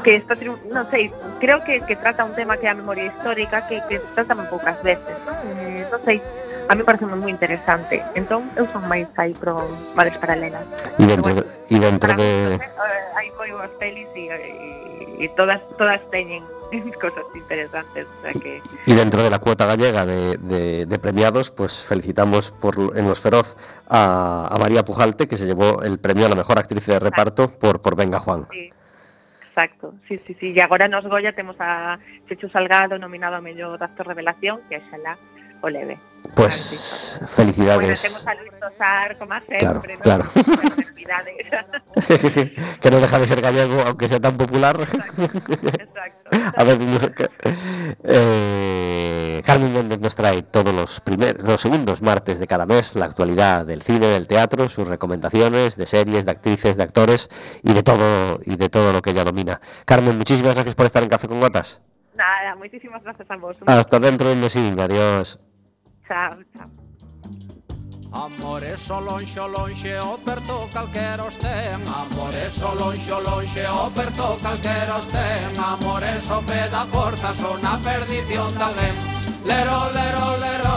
[0.03, 0.35] que está
[0.69, 1.07] non sei,
[1.39, 4.35] creo que, que trata un tema que é a memoria histórica que, que se trata
[4.35, 5.39] moi poucas veces, non?
[5.55, 6.19] Eh, non sei,
[6.67, 8.03] a mí parece moi interesante.
[8.13, 9.55] Entón, eu son máis aí pro
[9.95, 10.65] Madres Paralelas.
[10.99, 12.59] E dentro, de, e dentro de...
[12.59, 12.67] Mí,
[13.15, 14.84] hai moi boas pelis e, e
[15.19, 16.43] e todas todas teñen
[17.01, 21.51] cosas interesantes o sea que y dentro de la cuota gallega de, de- de premiados,
[21.51, 23.55] pues felicitamos por, en Los Feroz
[23.87, 27.47] a, a María Pujalte, que se llevó el premio a la mejor actriz de reparto
[27.59, 28.47] por, por Venga Juan.
[28.51, 28.69] Sí,
[29.49, 30.47] exacto, sí, sí, sí.
[30.55, 31.97] E agora nos Goya temos a
[32.27, 35.15] Chechu Salgado nominado a mellor actor revelación, que xa la
[35.61, 35.97] o leve.
[36.35, 38.01] Pues Bueno, felicidades.
[38.01, 40.25] temos a Luis Tosar, como a Claro, claro.
[42.81, 44.75] Que no deja de ser gallego, aunque sea tan popular.
[44.81, 46.29] exacto.
[46.57, 46.77] A ver.
[48.03, 53.05] Eh, Carmen Méndez nos trae todos los primeros, los segundos martes de cada mes la
[53.05, 57.29] actualidad del cine, del teatro, sus recomendaciones de series, de actrices, de actores
[57.63, 59.61] y de todo y de todo lo que ella domina.
[59.85, 61.81] Carmen, muchísimas gracias por estar en Café con Gotas.
[62.15, 63.57] Nada, moitísimas gracias a vos.
[63.65, 65.39] Hasta dentro de un mesín, adiós.
[66.07, 66.69] Chao, chao.
[68.15, 73.67] Amores o lonxe, o lonxe, o perto calquera os ten Amores o lonxe, o lonxe,
[73.67, 78.95] o perto calquera os ten Amores o pé da porta, son a perdición de alguén
[79.43, 80.73] Lero, lero, lero,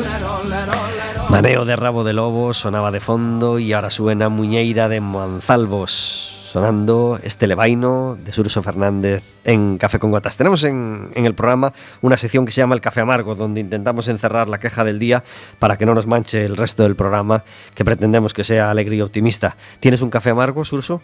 [0.00, 1.30] lero, lero, lero.
[1.30, 6.31] Maneo de rabo de lobo sonaba de fondo y ahora suena Muñeira de Manzalbos.
[6.52, 10.36] sonando este levaino de Surso Fernández en Café con Gotas.
[10.36, 14.06] Tenemos en, en, el programa una sección que se llama El Café Amargo, donde intentamos
[14.08, 15.24] encerrar la queja del día
[15.58, 17.42] para que no nos manche el resto del programa,
[17.74, 19.56] que pretendemos que sea alegre y optimista.
[19.80, 21.00] ¿Tienes un café amargo, Surso?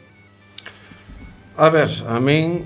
[1.57, 2.63] A ver, a min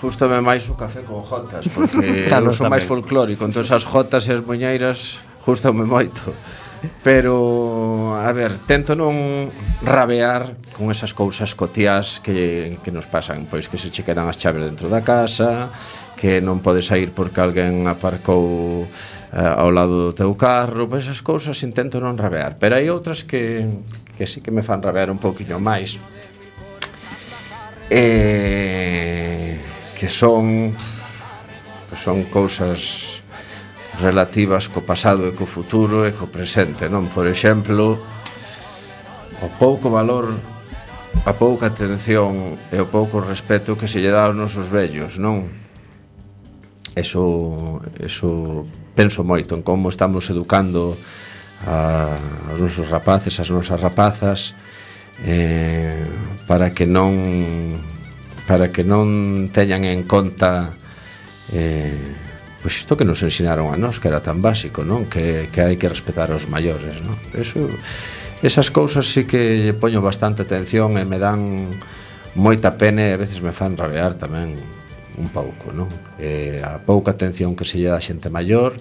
[0.00, 4.26] justame máis o café con jotas, porque claro, eu son máis folclórico, entón as jotas
[4.26, 6.34] e as moñeiras justame moito.
[7.04, 7.36] Pero
[8.26, 9.48] a ver, tento non
[9.80, 14.36] rabear con esas cousas cotías que, que nos pasan, pois que se che quedan as
[14.36, 15.72] chaves dentro da casa,
[16.20, 18.84] que non podes sair porque alguén aparcou
[19.32, 23.24] eh, ao lado do teu carro, pois esas cousas intento non rabear, pero hai outras
[23.24, 23.64] que,
[24.18, 25.96] que sí que me fan rabear un pouquiño máis.
[27.88, 29.58] Eh,
[29.96, 30.76] que son
[31.90, 33.19] que son cousas
[34.00, 37.12] relativas co pasado e co futuro e co presente, non?
[37.12, 38.00] Por exemplo,
[39.40, 40.32] o pouco valor
[41.24, 45.46] a pouca atención e o pouco respeto que se lle dá aos nosos vellos, non?
[46.96, 48.64] Eso, eso
[48.96, 50.96] penso moito en como estamos educando
[51.68, 52.16] a,
[52.50, 54.56] aos nosos rapaces, as nosas rapazas
[55.24, 56.04] eh,
[56.48, 57.80] para que non
[58.48, 60.74] para que non teñan en conta
[61.52, 62.29] eh,
[62.60, 65.08] pois isto que nos ensinaron a nós que era tan básico, non?
[65.08, 67.16] Que, que hai que respetar os maiores, non?
[67.32, 67.72] Eso,
[68.44, 71.72] esas cousas sí que lle poño bastante atención e me dan
[72.36, 74.60] moita pena e a veces me fan rabear tamén
[75.16, 75.88] un pouco, non?
[76.20, 78.76] Eh, a pouca atención que se lle dá a xente maior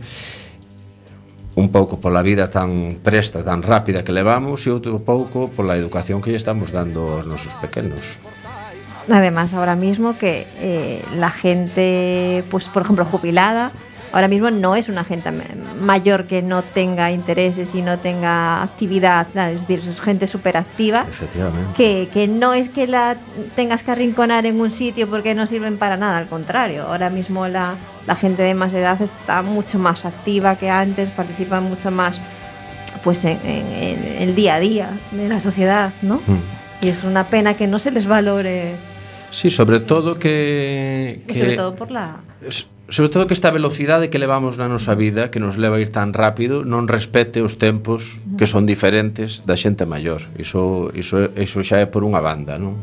[1.60, 6.24] un pouco pola vida tan presta, tan rápida que levamos e outro pouco pola educación
[6.24, 8.16] que lle estamos dando aos nosos pequenos.
[9.10, 13.72] Además, ahora mismo que eh, la gente, pues por ejemplo, jubilada,
[14.12, 15.44] ahora mismo no es una gente ma-
[15.82, 21.06] mayor que no tenga intereses y no tenga actividad, es decir, es gente súper activa.
[21.10, 21.72] Efectivamente.
[21.76, 23.18] Que, que no es que la
[23.56, 26.84] tengas que arrinconar en un sitio porque no sirven para nada, al contrario.
[26.88, 27.76] Ahora mismo la,
[28.08, 32.20] la gente de más edad está mucho más activa que antes, participa mucho más
[33.04, 36.16] pues en, en- en el día a día de la sociedad, ¿no?
[36.16, 36.60] Mm.
[36.82, 38.74] Y es una pena que no se les valore,
[39.32, 41.40] Sí, sobre todo que, que...
[41.40, 42.18] Sobre todo por la...
[42.90, 45.94] Sobre todo que esta velocidade que levamos na nosa vida Que nos leva a ir
[45.94, 51.62] tan rápido Non respete os tempos que son diferentes da xente maior Iso, iso, iso
[51.62, 52.82] xa é por unha banda, non?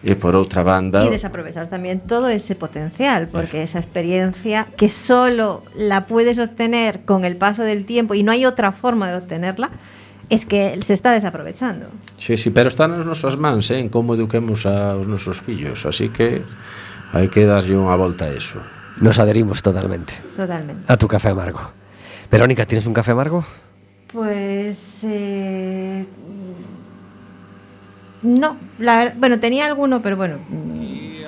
[0.00, 1.04] E por outra banda...
[1.04, 7.26] Y desaprovechar también todo ese potencial, porque esa experiencia que solo la puedes obtener con
[7.28, 9.68] el paso del tiempo y no hay otra forma de obtenerla,
[10.30, 11.86] es que se está desaprovechando.
[12.16, 16.08] Sí, sí, pero está nas nosas mans, eh, en como eduquemos aos nosos fillos, así
[16.08, 16.46] que
[17.10, 18.62] hai que darlle unha volta a eso.
[19.02, 20.14] Nos adherimos totalmente.
[20.38, 20.86] Totalmente.
[20.86, 21.74] A tu café amargo.
[22.30, 23.42] Verónica, ¿tienes un café amargo?
[24.14, 26.06] Pues eh,
[28.22, 30.38] no, la verdad, bueno, tenía alguno, pero bueno,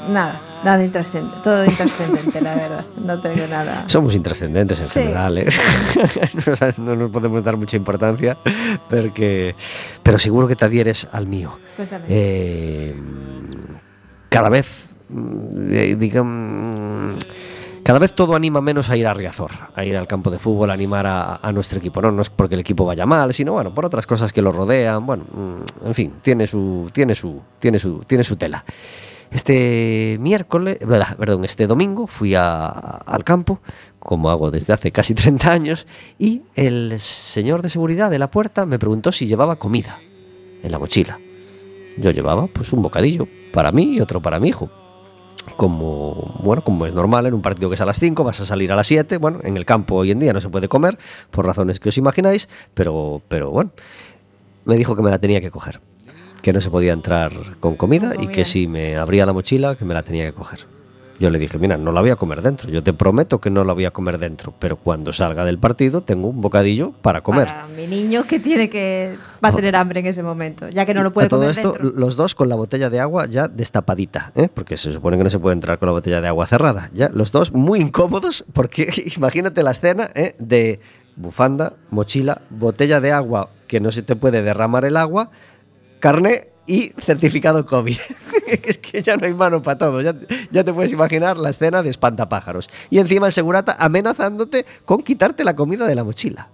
[0.08, 0.51] nada.
[0.64, 2.84] Nada intrascendente, todo intrascendente, la verdad.
[3.04, 3.84] No tengo nada.
[3.88, 4.92] Somos intrascendentes en Sí.
[5.00, 5.46] general, ¿eh?
[6.78, 8.36] no nos podemos dar mucha importancia,
[8.88, 9.54] porque,
[10.02, 11.58] pero seguro que te adhieres al mío.
[12.08, 12.94] Eh,
[14.28, 17.16] cada vez, mm, eh, digamos,
[17.84, 20.70] cada vez todo anima menos a ir a Riazor, a ir al campo de fútbol,
[20.70, 22.00] a animar a, a nuestro equipo.
[22.00, 24.52] No, no es porque el equipo vaya mal, sino bueno, por otras cosas que lo
[24.52, 25.04] rodean.
[25.04, 28.64] Bueno, mm, en fin, tiene su, tiene su, tiene su, tiene su tela.
[29.32, 30.78] Este miércoles,
[31.18, 33.60] perdón, este domingo fui a- al campo,
[33.98, 35.86] como hago desde hace casi 30 años,
[36.18, 39.98] y el señor de seguridad de la puerta me preguntó si llevaba comida
[40.62, 41.18] en la mochila.
[41.98, 44.70] Yo llevaba pues un bocadillo para mí y otro para mi hijo.
[45.56, 48.46] Como, bueno, como es normal en un partido que es a las 5, vas a
[48.46, 49.16] salir a las 7.
[49.18, 50.98] Bueno, en el campo hoy en día no se puede comer,
[51.30, 53.72] por razones que os imagináis, pero, pero bueno,
[54.64, 55.80] me dijo que me la tenía que coger.
[56.42, 59.84] Que no se podía entrar con comida, y que si me abría la mochila, que
[59.84, 60.66] me la tenía que coger.
[61.22, 62.68] Yo le dije, mira, no la voy a comer dentro.
[62.68, 66.00] Yo te prometo que no la voy a comer dentro, pero cuando salga del partido
[66.00, 67.46] tengo un bocadillo para comer.
[67.46, 69.16] Para mi niño que tiene que.
[69.44, 71.50] va a tener hambre en ese momento, ya que no lo puede a todo comer
[71.52, 71.90] esto, dentro.
[71.90, 74.48] los dos con la botella de agua ya destapadita, ¿eh?
[74.52, 76.90] porque se supone que no se puede entrar con la botella de agua cerrada.
[76.92, 80.34] Ya los dos muy incómodos, porque imagínate la escena ¿eh?
[80.40, 80.80] de
[81.14, 85.30] bufanda, mochila, botella de agua que no se te puede derramar el agua,
[86.02, 87.96] carne y certificado COVID.
[88.46, 90.00] es que ya no hay mano para todo.
[90.00, 92.68] Ya, te puedes imaginar la escena de espantapájaros.
[92.90, 96.48] Y encima el segurata amenazándote con quitarte la comida de la mochila.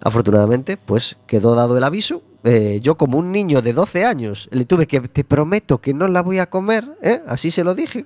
[0.00, 2.22] afortunadamente, pues quedó dado el aviso.
[2.44, 6.06] Eh, yo como un niño de 12 años le tuve que, te prometo que no
[6.06, 7.22] la voy a comer, ¿eh?
[7.26, 8.04] así se lo dije,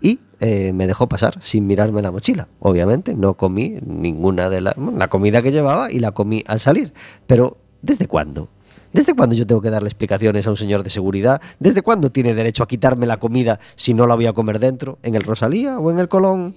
[0.00, 2.48] y eh, me dejó pasar sin mirarme la mochila.
[2.60, 6.94] Obviamente no comí ninguna de la, la comida que llevaba y la comí al salir.
[7.26, 8.48] Pero ¿desde cuándo?
[8.92, 11.40] ¿Desde cuándo yo tengo que darle explicaciones a un señor de seguridad?
[11.60, 14.98] ¿Desde cuándo tiene derecho a quitarme la comida si no la voy a comer dentro?
[15.02, 16.56] ¿En el Rosalía o en el Colón?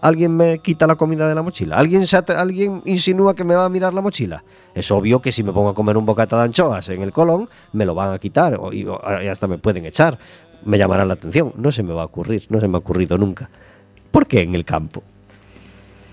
[0.00, 1.76] ¿Alguien me quita la comida de la mochila?
[1.78, 2.04] ¿Alguien,
[2.36, 4.42] ¿Alguien insinúa que me va a mirar la mochila?
[4.74, 7.48] Es obvio que si me pongo a comer un bocata de anchoas en el Colón,
[7.72, 8.84] me lo van a quitar o- y
[9.30, 10.18] hasta me pueden echar.
[10.64, 11.52] Me llamarán la atención.
[11.56, 13.48] No se me va a ocurrir, no se me ha ocurrido nunca.
[14.10, 15.04] ¿Por qué en el campo?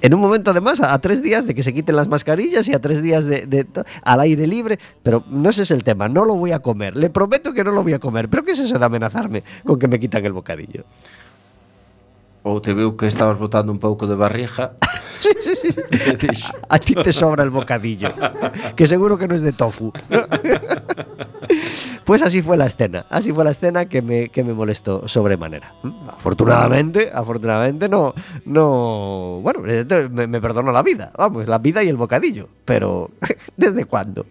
[0.02, 2.74] En un momento, además, a, a tres días de que se quiten las mascarillas y
[2.74, 3.68] a tres días de,
[4.04, 4.80] al aire libre.
[5.04, 6.96] Pero no ese es el tema, no lo voy a comer.
[6.96, 8.30] Le prometo que no lo voy a comer.
[8.30, 10.86] ¿Pero qué es eso de amenazarme con que me quitan el bocadillo?
[12.44, 14.72] Ou te viu que estabas botando un pouco de barriga.
[16.70, 18.08] A ti te sobra el bocadillo,
[18.76, 19.92] que seguro que no es de tofu.
[22.10, 25.76] Pues así fue la escena, así fue la escena que me, que me molestó sobremanera.
[25.84, 26.10] ¿Mm?
[26.10, 31.98] Afortunadamente, afortunadamente no, no, bueno, me, me perdonó la vida, vamos, la vida y el
[31.98, 32.50] bocadillo.
[32.66, 33.12] Pero,
[33.58, 34.26] ¿desde cuándo?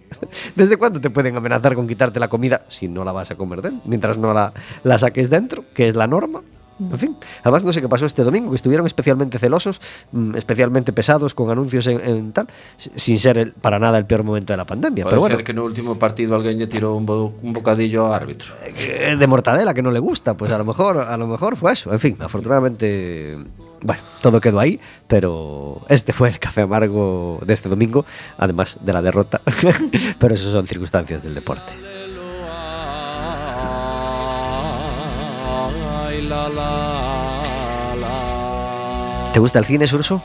[0.56, 3.62] ¿Desde cuándo te pueden amenazar con quitarte la comida si no la vas a comer
[3.62, 3.82] dentro?
[3.84, 4.52] Mientras no la,
[4.82, 6.42] la saques dentro, que es la norma.
[6.78, 9.80] En fin, además no sé qué pasó este domingo, que estuvieron especialmente celosos,
[10.12, 14.22] mm, especialmente pesados con anuncios en, en tal, sin ser el- para nada el peor
[14.22, 15.04] momento de la pandemia.
[15.04, 18.12] Pero bueno, ser que no último partido alguén lle tirou un, bo, un bocadillo ao
[18.14, 18.54] árbitro.
[18.62, 21.72] eh, de mortadela que no le gusta, pues a lo mejor, a lo mejor fue
[21.72, 21.92] eso.
[21.92, 23.36] En fin, afortunadamente,
[23.82, 28.04] bueno, todo quedó ahí, pero este fue el café amargo de este domingo,
[28.38, 29.40] además de la derrota.
[30.18, 31.72] pero eso son circunstancias del deporte.
[39.32, 40.22] ¿Te gusta el cine, Surso?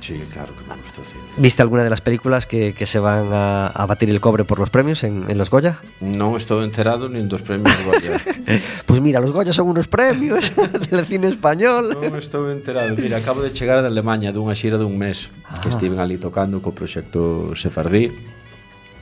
[0.00, 1.22] Sí, claro que me gusta el cine.
[1.36, 4.58] ¿Viste alguna de las películas que, que se van a, a, batir el cobre por
[4.58, 5.80] los premios en, en los Goya?
[6.00, 8.18] No estou enterado ni en dos premios Goya.
[8.86, 10.50] pues mira, los Goya son unos premios
[10.90, 11.94] del cine español.
[11.94, 12.96] Non estou enterado.
[12.96, 15.60] Mira, acabo de chegar de Alemanha dunha xira dun mes ah.
[15.60, 18.10] que estiven ali tocando co proxecto Sefardí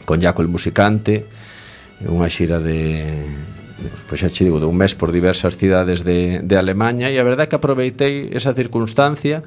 [0.05, 1.25] con Jaco el Musicante
[2.05, 3.25] unha xira de
[4.09, 7.47] pois xa che digo, dun mes por diversas cidades de, de Alemanha e a verdade
[7.47, 9.45] é que aproveitei esa circunstancia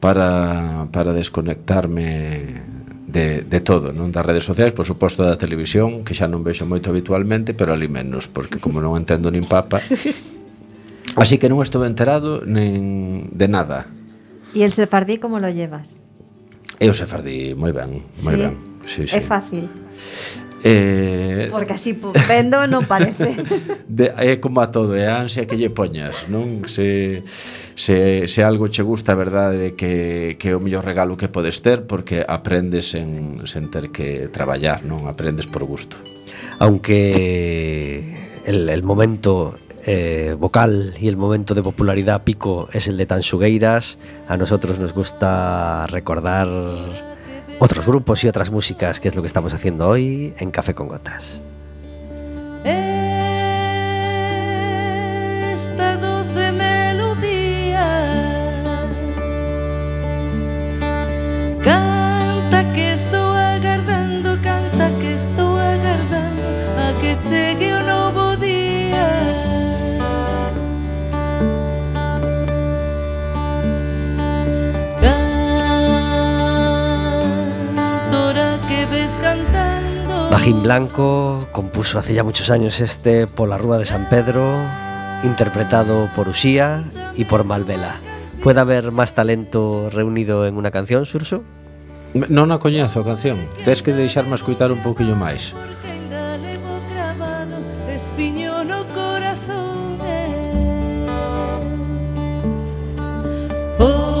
[0.00, 2.60] para, para desconectarme
[3.08, 6.66] de, de todo, non das redes sociais, por suposto da televisión, que xa non vexo
[6.66, 9.80] moito habitualmente, pero ali menos, porque como non entendo nin papa.
[11.20, 13.86] Así que non estou enterado nin de nada.
[14.50, 15.94] E el sefardí como lo llevas?
[16.82, 18.40] Eu sefardí moi ben, moi sí?
[18.42, 18.54] ben.
[18.84, 19.16] Sí, sí.
[19.16, 19.70] É fácil.
[20.66, 21.92] Eh, Porque así
[22.24, 23.36] vendo non parece.
[23.84, 26.64] De, é como a todo, é a ansia que lle poñas, non?
[26.64, 27.20] Se,
[27.76, 31.60] se, se algo che gusta, a verdade, que, que é o mellor regalo que podes
[31.60, 35.04] ter, porque aprendes en, sen ter que traballar, non?
[35.04, 36.00] Aprendes por gusto.
[36.56, 43.04] Aunque el, el momento eh, vocal y el momento de popularidad pico es el de
[43.04, 43.98] Tansugueiras,
[44.28, 46.48] a nosotros nos gusta recordar
[47.64, 50.86] otros grupos y otras músicas, que es lo que estamos haciendo hoy en Café con
[50.86, 51.40] Gotas.
[80.44, 84.54] Pajín Blanco compuso hace ya muchos años este Por la Rúa de San Pedro,
[85.22, 86.84] interpretado por Usía
[87.16, 87.94] y por Malvela.
[88.42, 91.44] ¿Puede haber más talento reunido en una canción, Surso?
[92.12, 95.56] Non a coñezo a canción Tes que deixarme escutar un pouquillo máis
[97.88, 99.96] Espiño no corazón
[103.80, 104.13] Oh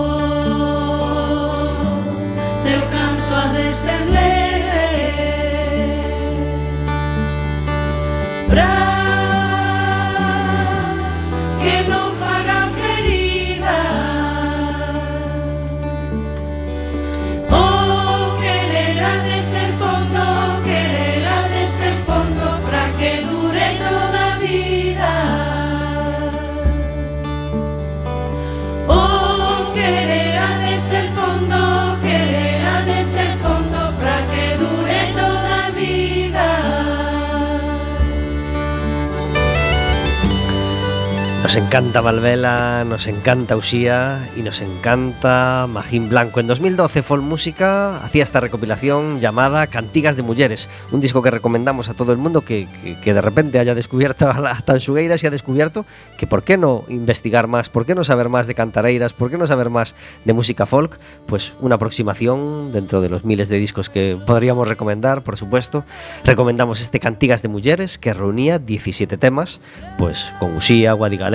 [41.54, 46.40] Nos encanta Valvela, nos encanta Usía y nos encanta Magín Blanco.
[46.40, 51.88] En 2012 Folk Música hacía esta recopilación llamada Cantigas de Mujeres, un disco que recomendamos
[51.88, 55.28] a todo el mundo que, que- que de repente haya descubierto a la Tansugueiras y
[55.28, 55.86] ha descubierto
[56.18, 59.38] que por qué no investigar más, por qué no saber más de cantareiras, por qué
[59.38, 59.94] no saber más
[60.24, 65.22] de música folk, pues una aproximación dentro de los miles de discos que podríamos recomendar,
[65.22, 65.84] por supuesto.
[66.24, 69.60] Recomendamos este Cantigas de Mujeres que reunía 17 temas,
[69.98, 70.94] pues con Usía,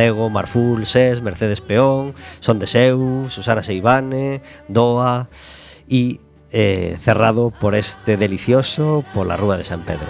[0.10, 5.30] Rego, Marful, SES, Mercedes Peón, Son de Seu, Susana Seivane, Doa
[5.86, 6.18] e
[6.49, 10.10] eh, cerrado por este delicioso por la Rúa de San Pedro.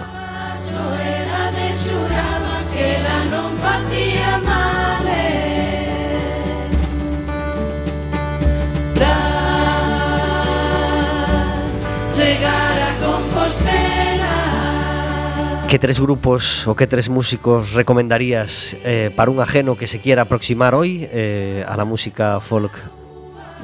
[15.70, 20.22] ¿Qué tres grupos o qué tres músicos recomendarías eh, para un ajeno que se quiera
[20.22, 22.72] aproximar hoy eh, a la música folk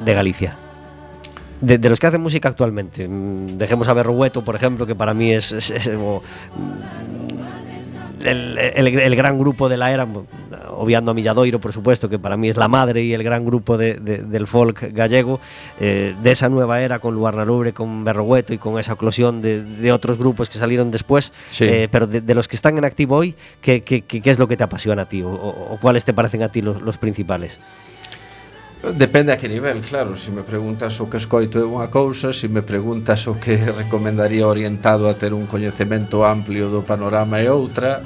[0.05, 0.55] de Galicia?
[1.59, 3.09] De, los que hacen música actualmente.
[3.09, 5.51] Mm, Dejemos a Berrueto, por ejemplo, que para mí es,
[8.23, 10.07] el, el- el gran grupo de la era,
[10.71, 13.77] obviando a Milladoiro, por supuesto, que para mí es la madre y el gran grupo
[13.77, 15.39] de- de- del folk gallego,
[15.79, 19.61] eh, de esa nueva era con Luarna Lubre, con Berrogueto y con esa eclosión de,
[19.63, 21.65] de otros grupos que salieron después, Sí.
[21.65, 24.47] eh, pero de, los que están en activo hoy, ¿qué, qué- qué- qué es lo
[24.47, 26.97] que te apasiona a ti o, o- o cuáles te parecen a ti los, los
[26.97, 27.57] principales?
[28.83, 32.45] Depende a que nivel, claro Se me preguntas o que escoito é unha cousa Se
[32.45, 38.05] me preguntas o que recomendaría orientado a ter un coñecemento amplio do panorama é outra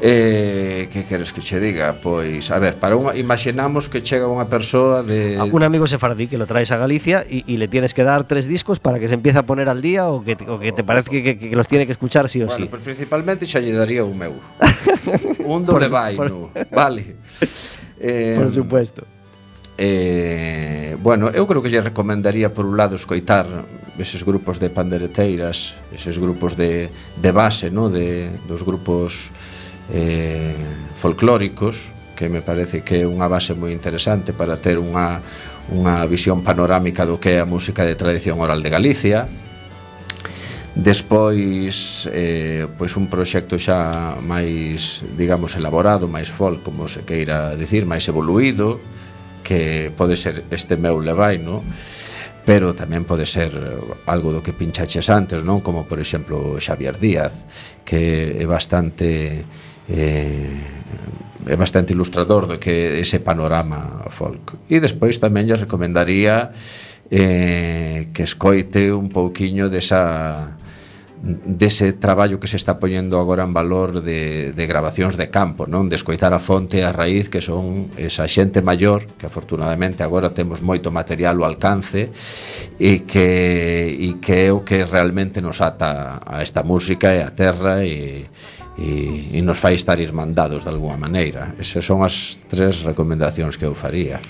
[0.00, 1.96] Eh, que queres que che diga?
[2.00, 5.34] Pois, a ver, para unha, imaginamos que chega unha persoa de...
[5.42, 8.46] Un amigo sefardí que lo traes a Galicia y, y le tienes que dar tres
[8.46, 10.86] discos para que se empiece a poner al día o que, te, o que te
[10.86, 12.70] parece que, que, que los tiene que escuchar sí o bueno, sí.
[12.70, 14.38] Pues principalmente xa lle daría un meu.
[15.42, 15.90] un do por, de
[16.70, 17.18] vale.
[17.98, 19.02] Eh, por supuesto.
[19.80, 23.46] Eh, bueno, eu creo que lle recomendaría por un lado escoitar
[23.94, 27.86] eses grupos de pandereteiras, eses grupos de, de base, no?
[27.86, 29.30] de, dos grupos
[29.94, 30.58] eh,
[30.98, 35.22] folclóricos, que me parece que é unha base moi interesante para ter unha,
[35.70, 39.30] unha visión panorámica do que é a música de tradición oral de Galicia.
[40.74, 47.86] Despois, eh, pois un proxecto xa máis, digamos, elaborado, máis folk, como se queira dicir,
[47.86, 48.82] máis evoluído,
[49.48, 51.64] que pode ser este meu levaino,
[52.44, 53.48] pero tamén pode ser
[54.04, 55.64] algo do que pinchaches antes, non?
[55.64, 57.48] Como por exemplo Xavier Díaz,
[57.80, 59.40] que é bastante
[59.88, 60.52] eh,
[61.48, 64.68] é bastante ilustrador do que ese panorama folk.
[64.68, 66.52] E despois tamén lle recomendaría
[67.08, 70.57] eh, que escoite un pouquiño desa
[71.22, 75.90] dese traballo que se está poñendo agora en valor de, de grabacións de campo, non?
[75.90, 80.62] De escoitar a fonte, a raíz, que son esa xente maior, que afortunadamente agora temos
[80.62, 82.14] moito material ao alcance
[82.78, 83.28] e que,
[83.98, 88.26] e que é o que realmente nos ata a esta música e a terra e,
[88.78, 91.58] e, e nos fai estar irmandados de alguma maneira.
[91.58, 94.22] Esas son as tres recomendacións que eu faría.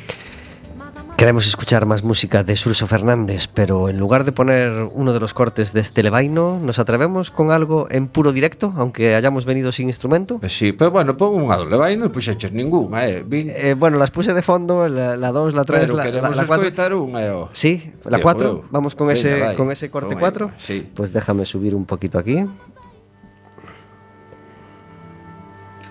[1.18, 5.34] Queremos escuchar más música de Surso Fernández, pero en lugar de poner uno de los
[5.34, 9.88] cortes de este levaino, ¿nos atrevemos con algo en puro directo, aunque hayamos venido sin
[9.88, 10.38] instrumento?
[10.38, 13.26] Pues sí, pero bueno, pon unha doble vai, non puxeches ninguna, eh?
[13.26, 16.54] Vin, Eh, bueno, las puse de fondo, la 2, la 3, pero la queremos 4.
[16.54, 17.50] escoitar unha, e o.
[17.50, 18.46] Sí, la Digo 4.
[18.46, 18.56] eu.
[18.70, 19.58] Vamos con Venga, ese vai.
[19.58, 20.54] con ese corte Pon aí, 4.
[20.54, 20.86] sí.
[20.94, 22.46] Pues déjame subir un poquito aquí.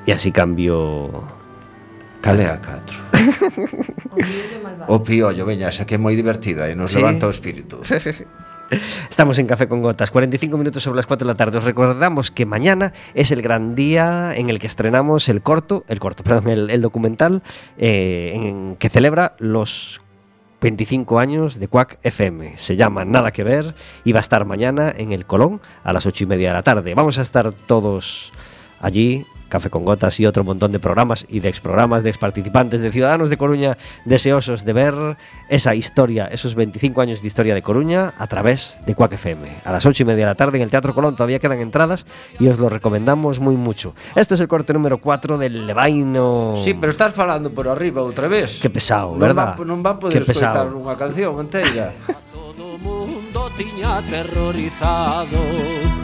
[0.07, 1.11] Y así cambio
[2.28, 2.97] Cale a 4.
[4.91, 6.99] o piollo, veña, esa que é moi divertida e nos Sí.
[6.99, 7.80] levanta o espírito.
[9.09, 11.57] Estamos en Café con Gotas, 45 minutos sobre las 4 de la tarde.
[11.57, 16.03] Os recordamos que mañana es el gran día en el que estrenamos el corto, el
[16.03, 17.43] corto, perdón, el, el documental
[17.78, 20.01] eh, en, que celebra los
[20.59, 22.57] 25 años de Quack FM.
[22.59, 23.73] Se llama Nada que ver
[24.03, 26.63] y va a estar mañana en el Colón a las 8 y media de la
[26.63, 26.93] tarde.
[26.93, 28.34] Vamos a estar todos
[28.82, 29.25] allí.
[29.49, 33.29] Café con Gotas y otro montón de programas y de exprogramas, de exparticipantes, de ciudadanos
[33.29, 35.17] de Coruña deseosos de ver
[35.49, 39.47] esa historia, esos 25 años de historia de Coruña a través de Quack FM.
[39.63, 42.05] A las 8 y media de la tarde en el Teatro Colón todavía quedan entradas
[42.39, 43.93] y os lo recomendamos muy mucho.
[44.15, 46.53] Este es el corte número 4 del Levaino.
[46.57, 48.59] Sí, pero estás falando por arriba outra vez.
[48.61, 49.55] Qué pesado, non verdad?
[49.57, 51.93] Van, non van poder escoitar unha canción inteira.
[52.33, 55.96] Todo mundo tiña aterrorizado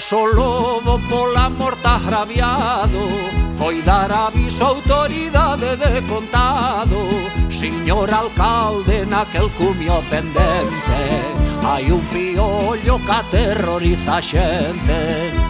[0.00, 3.06] noso lobo pola morta agraviado.
[3.52, 6.96] Foi dar aviso a autoridade de contado.
[7.50, 11.02] Señor alcalde naquel cumio pendente
[11.62, 15.49] Hai un piollo que aterroriza a xente.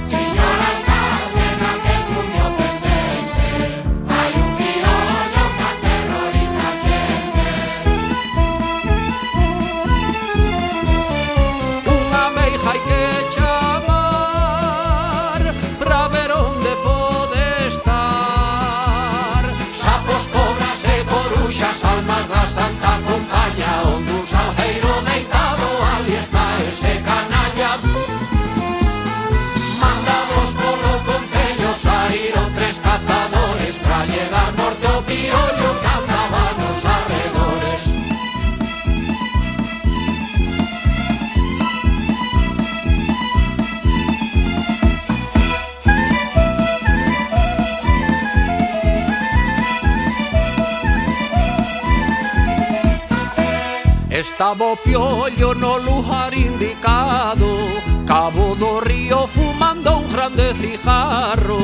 [54.40, 57.58] Tabo piollo no lugar indicado
[58.06, 61.58] Cabo do río fumando un grande cijarro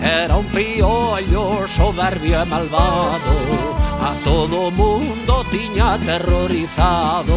[0.00, 3.36] Era un piollo soberbio e malvado
[4.00, 7.36] A todo mundo tiña aterrorizado.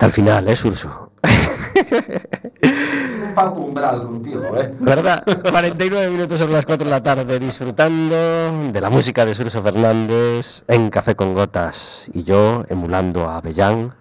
[0.00, 1.12] Hasta el final, ¿eh, Surso?
[3.22, 4.74] Un Paco Umbral contigo, eh.
[4.80, 5.22] ¿Verdad?
[5.42, 8.16] 49 minutos sobre las 4 de la tarde disfrutando
[8.72, 13.94] de la música de Surso Fernández en Café con Gotas y yo emulando a Avellán,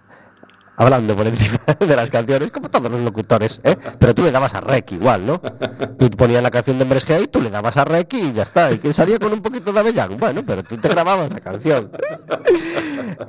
[0.80, 3.78] hablando por encima de las canciones, como todos los locutores, ¿eh?
[4.00, 5.40] Pero tú le dabas a rec igual, ¿no?
[5.98, 8.72] Tú ponías la canción deEmbresge y tú le dabas a rec y ya está.
[8.72, 10.18] ¿Y quién salía con un poquito de Avellán?
[10.18, 11.92] Bueno, pero tú te grababas la canción.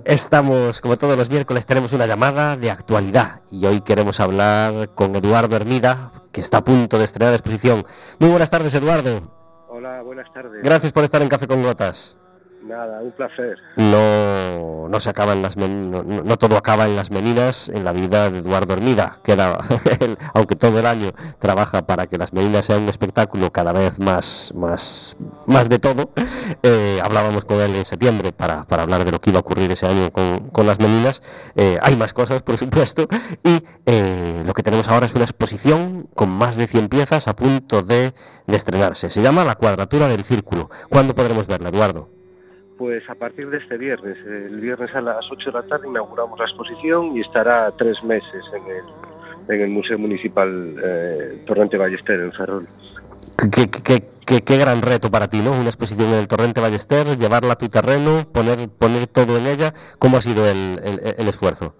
[0.04, 5.16] Estamos, como todos los miércoles, tenemos una llamada de actualidad y hoy queremos hablar con
[5.16, 7.84] Eduardo Hermida, que está a punto de estrenar exposición.
[8.20, 9.20] Muy buenas tardes, Eduardo.
[9.68, 10.62] Hola, buenas tardes.
[10.62, 12.16] Gracias por estar en Café con Gotas.
[12.62, 13.56] Nada, un placer.
[13.76, 18.30] No, no se acaban las men- no, todo acaba en las meninas en la vida
[18.30, 19.58] de Eduardo Hermida, queda
[20.00, 23.98] él, aunque todo el año trabaja para que las meninas sean un espectáculo cada vez
[23.98, 26.10] más, más, más de todo.
[26.62, 29.86] Eh, hablábamos con él en septiembre para, hablar de lo que iba a ocurrir ese
[29.86, 31.22] año con, con las meninas.
[31.56, 33.08] Eh, hay más cosas, por supuesto,
[33.42, 37.34] y eh, lo que tenemos ahora es una exposición con más de 100 piezas a
[37.34, 38.12] punto de,
[38.46, 39.08] de estrenarse.
[39.08, 40.68] Se llama La Cuadratura del Círculo.
[40.90, 42.19] ¿Cuándo podremos verla, Eduardo?
[42.80, 46.38] Pues a partir de este viernes, el viernes a las 8 de la tarde inauguramos
[46.38, 52.18] la exposición y estará tres meses en el, en el Museo Municipal eh, Torrente Ballester
[52.20, 52.66] en Ferrol.
[53.52, 55.50] Qué, qué- qué- gran reto para ti, ¿no?
[55.52, 59.74] Una exposición en el Torrente Ballester, llevarla a tu terreno, poner, poner todo en ella.
[59.98, 60.80] ¿Cómo ha sido el-
[61.18, 61.74] el esfuerzo?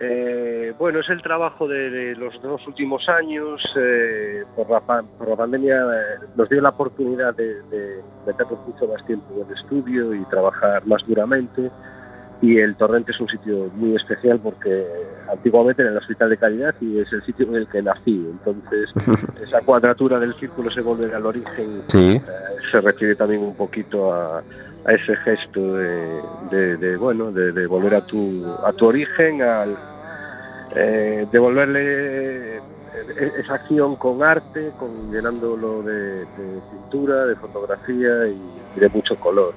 [0.00, 3.62] Eh, bueno, es el trabajo de, de los dos últimos años.
[3.76, 8.86] eh, por, la, por la pandemia eh, nos dio la oportunidad de, de meternos mucho
[8.86, 11.70] más tiempo en el estudio y trabajar más duramente.
[12.40, 14.86] Y el Torrente es un sitio muy especial porque
[15.32, 18.24] antiguamente era el hospital de calidad y es el sitio en el que nací.
[18.30, 18.90] Entonces,
[19.42, 22.14] esa cuadratura del círculo se vuelve al origen Sí.
[22.14, 22.22] eh,
[22.70, 24.38] se refiere también un poquito a,
[24.84, 29.76] a ese gesto de, de- bueno de, de volver a tu a tu origen al
[30.74, 32.60] eh, devolverle eh,
[33.38, 36.26] esa acción con arte con llenándolo de,
[36.70, 39.54] pintura de fotografía y, de mucho color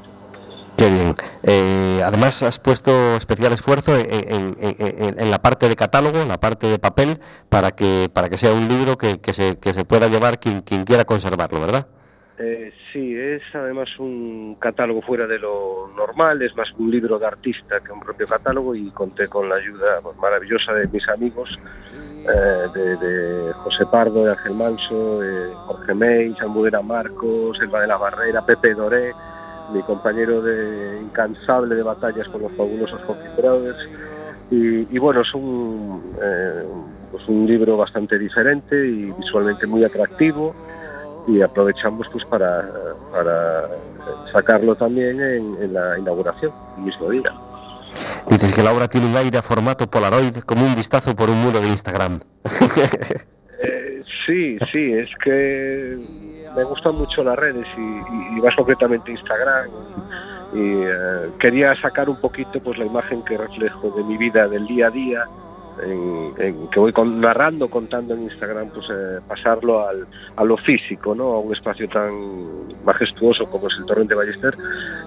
[0.77, 1.13] Qué bien.
[1.43, 6.65] Eh, además, has puesto especial esfuerzo en- en la parte de catálogo, en la parte
[6.67, 10.07] de papel, para que, para que sea un libro que, que se, que se pueda
[10.07, 11.85] llevar quien, quien quiera conservarlo, ¿verdad?
[12.43, 17.27] Eh, sí, es además un catálogo fuera de lo normal, es más un libro de
[17.27, 21.59] artista que un propio catálogo y conté con la ayuda pues, maravillosa de mis amigos,
[22.23, 27.97] eh, de, José Pardo, de Ángel Manso, eh, Jorge May, Almudena Marcos, Elba de la
[27.97, 29.13] Barrera, Pepe Doré,
[29.71, 33.87] mi compañero de incansable de batallas con los fabulosos Hockey Brothers.
[34.49, 36.63] Y, y bueno, es un, eh,
[37.11, 40.55] pues un libro bastante diferente y visualmente muy atractivo
[41.27, 42.69] y aprovechamos pues para,
[43.11, 43.67] para
[44.31, 47.31] sacarlo también en, en la inauguración, el mismo día.
[48.29, 51.41] Dices que la obra tiene un aire a formato Polaroid como un vistazo por un
[51.41, 52.19] muro de Instagram.
[53.63, 55.95] Eh, sí, sí, es que
[56.55, 59.67] me gustan mucho las redes y, y- y más concretamente Instagram.
[60.53, 64.65] Y eh, quería sacar un poquito pues la imagen que reflejo de mi vida del
[64.65, 65.25] día a día,
[65.77, 71.33] que voy narrando, contando en Instagram, pues eh, pasarlo al, a lo físico, ¿no?
[71.33, 72.11] A un espacio tan
[72.83, 74.55] majestuoso como es el Torrente Ballester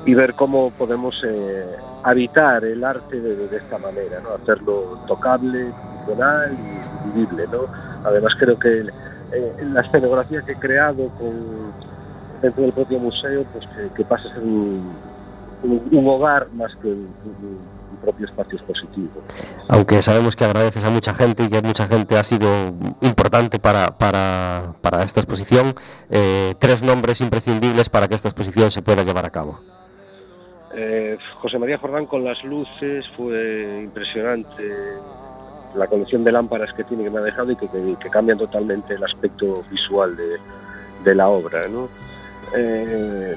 [0.06, 1.64] y ver cómo podemos eh,
[2.02, 4.30] habitar el arte de, esta manera, ¿no?
[4.34, 7.68] Hacerlo tocable, funcional y vivible, ¿no?
[8.04, 8.80] Además creo que
[9.32, 11.74] eh, la escenografía que he creado con,
[12.40, 15.00] dentro del propio museo, pues que, que pasa a ser un,
[16.08, 17.73] hogar más que un- un
[18.04, 19.22] propio espacio expositivo.
[19.68, 22.48] Aunque sabemos que agradeces a mucha gente y que mucha gente ha sido
[23.00, 25.74] importante para, para, para esta exposición,
[26.10, 29.60] eh, tres nombres imprescindibles para que esta exposición se pueda llevar a cabo.
[30.76, 34.62] Eh, José María Jordán con las luces fue impresionante
[35.76, 38.38] la colección de lámparas que tiene que me ha dejado y que, que- que cambian
[38.38, 40.36] totalmente el aspecto visual de,
[41.04, 41.62] de la obra.
[41.68, 41.88] ¿no?
[42.56, 43.36] Eh,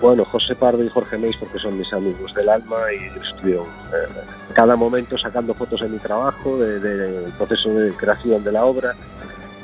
[0.00, 4.20] bueno, José Pardo y Jorge Meis porque son mis amigos del alma y estuvieron eh,
[4.54, 8.64] cada momento sacando fotos de mi trabajo, de- de- del proceso de creación de la
[8.64, 8.94] obra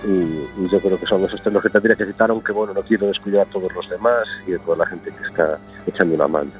[0.05, 3.07] y, yo creo que son esos los que tendría que citar, aunque bueno, no quiero
[3.09, 6.51] descuidar a todos los demás y a toda la gente que está echando una mano.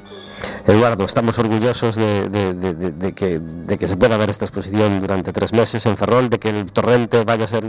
[0.65, 6.29] Eduardo, estamos orgullosos de, que, se pueda ver esta exposición durante tres meses en Ferrol,
[6.29, 7.63] de que el torrente vaya a ser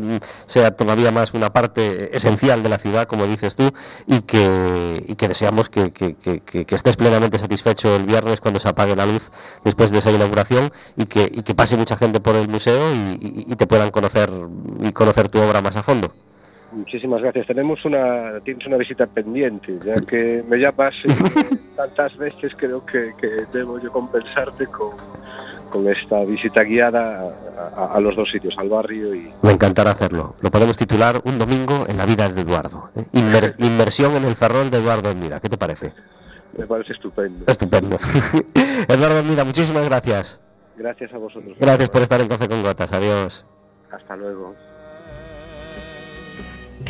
[0.46, 3.72] sea todavía más una parte esencial de la ciudad, como dices tú,
[4.06, 5.92] y que, y que deseamos que,
[6.68, 9.30] estés plenamente satisfecho el viernes cuando se apague la luz
[9.64, 13.66] después de esa inauguración y que, pase mucha gente por el museo y- y te
[13.66, 14.30] puedan conocer
[14.80, 16.12] y conocer tu obra más a fondo.
[16.72, 17.46] Muchísimas gracias.
[17.46, 23.14] Tenemos una, tienes una visita pendiente, ya que me llamas eh, tantas veces, creo que,
[23.18, 24.90] que debo yo compensarte con,
[25.70, 29.92] con esta visita guiada a, a- a los dos sitios, al barrio y Me encantará
[29.92, 30.34] hacerlo.
[30.42, 32.90] Lo podemos titular Un domingo en la vida de Eduardo.
[32.96, 33.04] ¿eh?
[33.14, 35.40] Inmer- inmersión en el Ferrol de Eduardo Mira.
[35.40, 35.94] ¿Qué te parece?
[36.56, 37.44] me parece estupendo.
[37.46, 37.96] Estupendo.
[38.88, 40.40] Eduardo Mira, muchísimas gracias.
[40.76, 41.56] Gracias a vosotros.
[41.58, 42.92] Gracias por estar en Café con Gotas.
[42.92, 43.46] Adiós.
[43.90, 44.54] Hasta luego.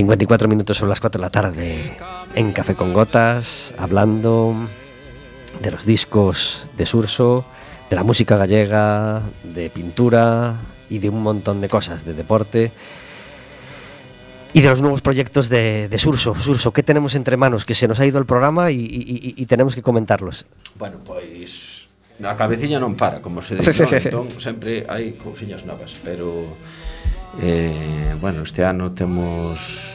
[0.02, 1.96] 54 minutos son las 4 de la tarde
[2.36, 4.54] en Café con Gotas, hablando
[5.60, 7.44] de los discos de Surso,
[7.90, 10.54] de la música gallega, de pintura
[10.88, 12.70] y de un montón de cosas, de deporte
[14.52, 16.32] y de los nuevos proyectos de, de Surso.
[16.36, 17.64] Surso, ¿qué tenemos entre manos?
[17.64, 20.46] Que se nos ha ido el programa y, y- y- y tenemos que comentarlos.
[20.78, 21.88] Bueno, pois
[22.22, 23.90] a cabeciña non para, como se di, non?
[23.98, 26.54] entón sempre hai cousiñas novas, pero
[27.40, 29.94] Eh, bueno, este ano temos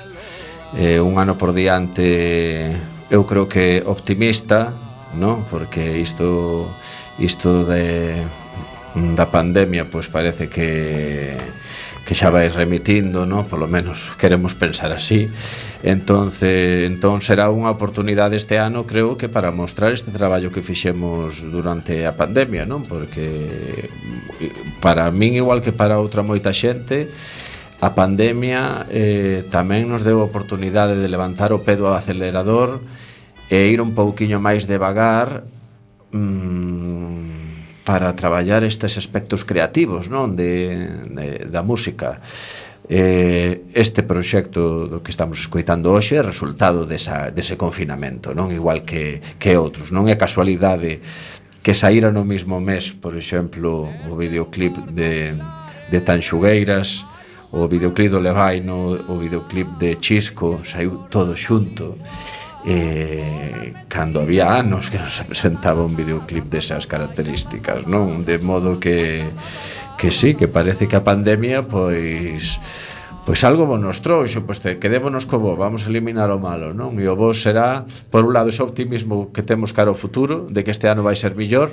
[0.78, 2.76] eh, un ano por diante
[3.12, 4.74] eu creo que optimista,
[5.14, 5.46] non?
[5.46, 6.72] Porque isto
[7.20, 8.24] isto de
[8.94, 11.38] da pandemia pois parece que
[12.08, 13.46] que xa vai remitindo, non?
[13.46, 15.28] Polo menos queremos pensar así.
[15.84, 21.44] Entonces, entón será unha oportunidade este ano, creo que para mostrar este traballo que fixemos
[21.44, 22.88] durante a pandemia, non?
[22.88, 23.92] Porque
[24.80, 27.12] para min igual que para outra moita xente,
[27.84, 32.80] a pandemia eh, tamén nos deu a oportunidade de levantar o pedo ao acelerador
[33.52, 35.44] e ir un pouquiño máis devagar
[36.16, 42.24] mmm, para traballar estes aspectos creativos non de, de, da música
[42.90, 48.84] eh, este proxecto do que estamos escoitando hoxe é resultado desa, dese confinamento, non igual
[48.84, 49.96] que, que outros.
[49.96, 51.00] Non é casualidade
[51.64, 55.32] que saíra no mismo mes, por exemplo, o videoclip de,
[55.88, 57.08] de Tanxugueiras,
[57.56, 61.96] o videoclip do Levaino, o videoclip de Chisco, saiu todo xunto.
[62.66, 68.24] Eh, cando había anos que non se presentaba un videoclip desas características, non?
[68.28, 69.24] De modo que
[69.98, 72.60] que sí, que parece que a pandemia pois
[73.24, 76.76] pois algo bo nos trouxo, pois te, quedémonos co bo, vamos a eliminar o malo,
[76.76, 77.00] non?
[77.00, 80.64] E o bo será, por un lado, ese optimismo que temos cara ao futuro, de
[80.68, 81.72] que este ano vai ser millor,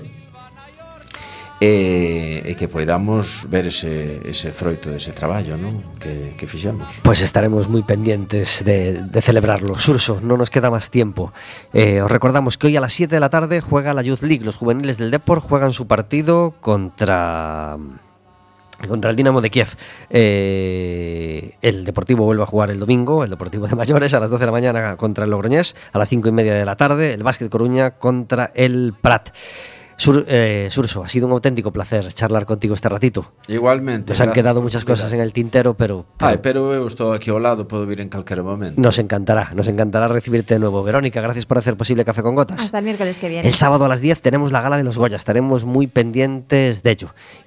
[1.60, 5.84] e, e que poidamos ver ese, ese froito dese traballo non?
[6.00, 6.88] Que, que fixemos.
[7.04, 9.76] Pois pues estaremos moi pendientes de, de celebrarlo.
[9.76, 11.36] Surso, non nos queda máis tiempo.
[11.76, 14.46] Eh, os recordamos que hoy a las 7 de la tarde juega la Youth League.
[14.46, 17.76] Los juveniles del Depor juegan su partido contra...
[18.88, 19.68] contra el Dinamo de Kiev.
[20.10, 24.42] Eh, el Deportivo vuelve a jugar el domingo, el Deportivo de Mayores, a las 12
[24.42, 27.22] de la mañana contra el Logroñés, a las 5 y media de la tarde, el
[27.22, 29.30] Básquet Coruña contra el Prat.
[29.96, 33.32] Sur- eh, Surso, ha sido un auténtico placer charlar contigo este ratito.
[33.48, 34.12] Igualmente.
[34.12, 37.28] Nos han quedado muchas cosas en el tintero, pero, pero Ai, pero eu estou aquí
[37.28, 38.80] ao lado, podo vir en calquera momento.
[38.80, 40.80] nos encantará, nos encantará recibirte de nuevo.
[40.82, 42.62] Verónica, gracias por hacer posible Café con Gotas.
[42.64, 43.46] Hasta el miércoles que viene.
[43.46, 46.90] El sábado a las 10 tenemos la gala de los Goya, estaremos muy pendientes de
[46.92, 47.12] ello.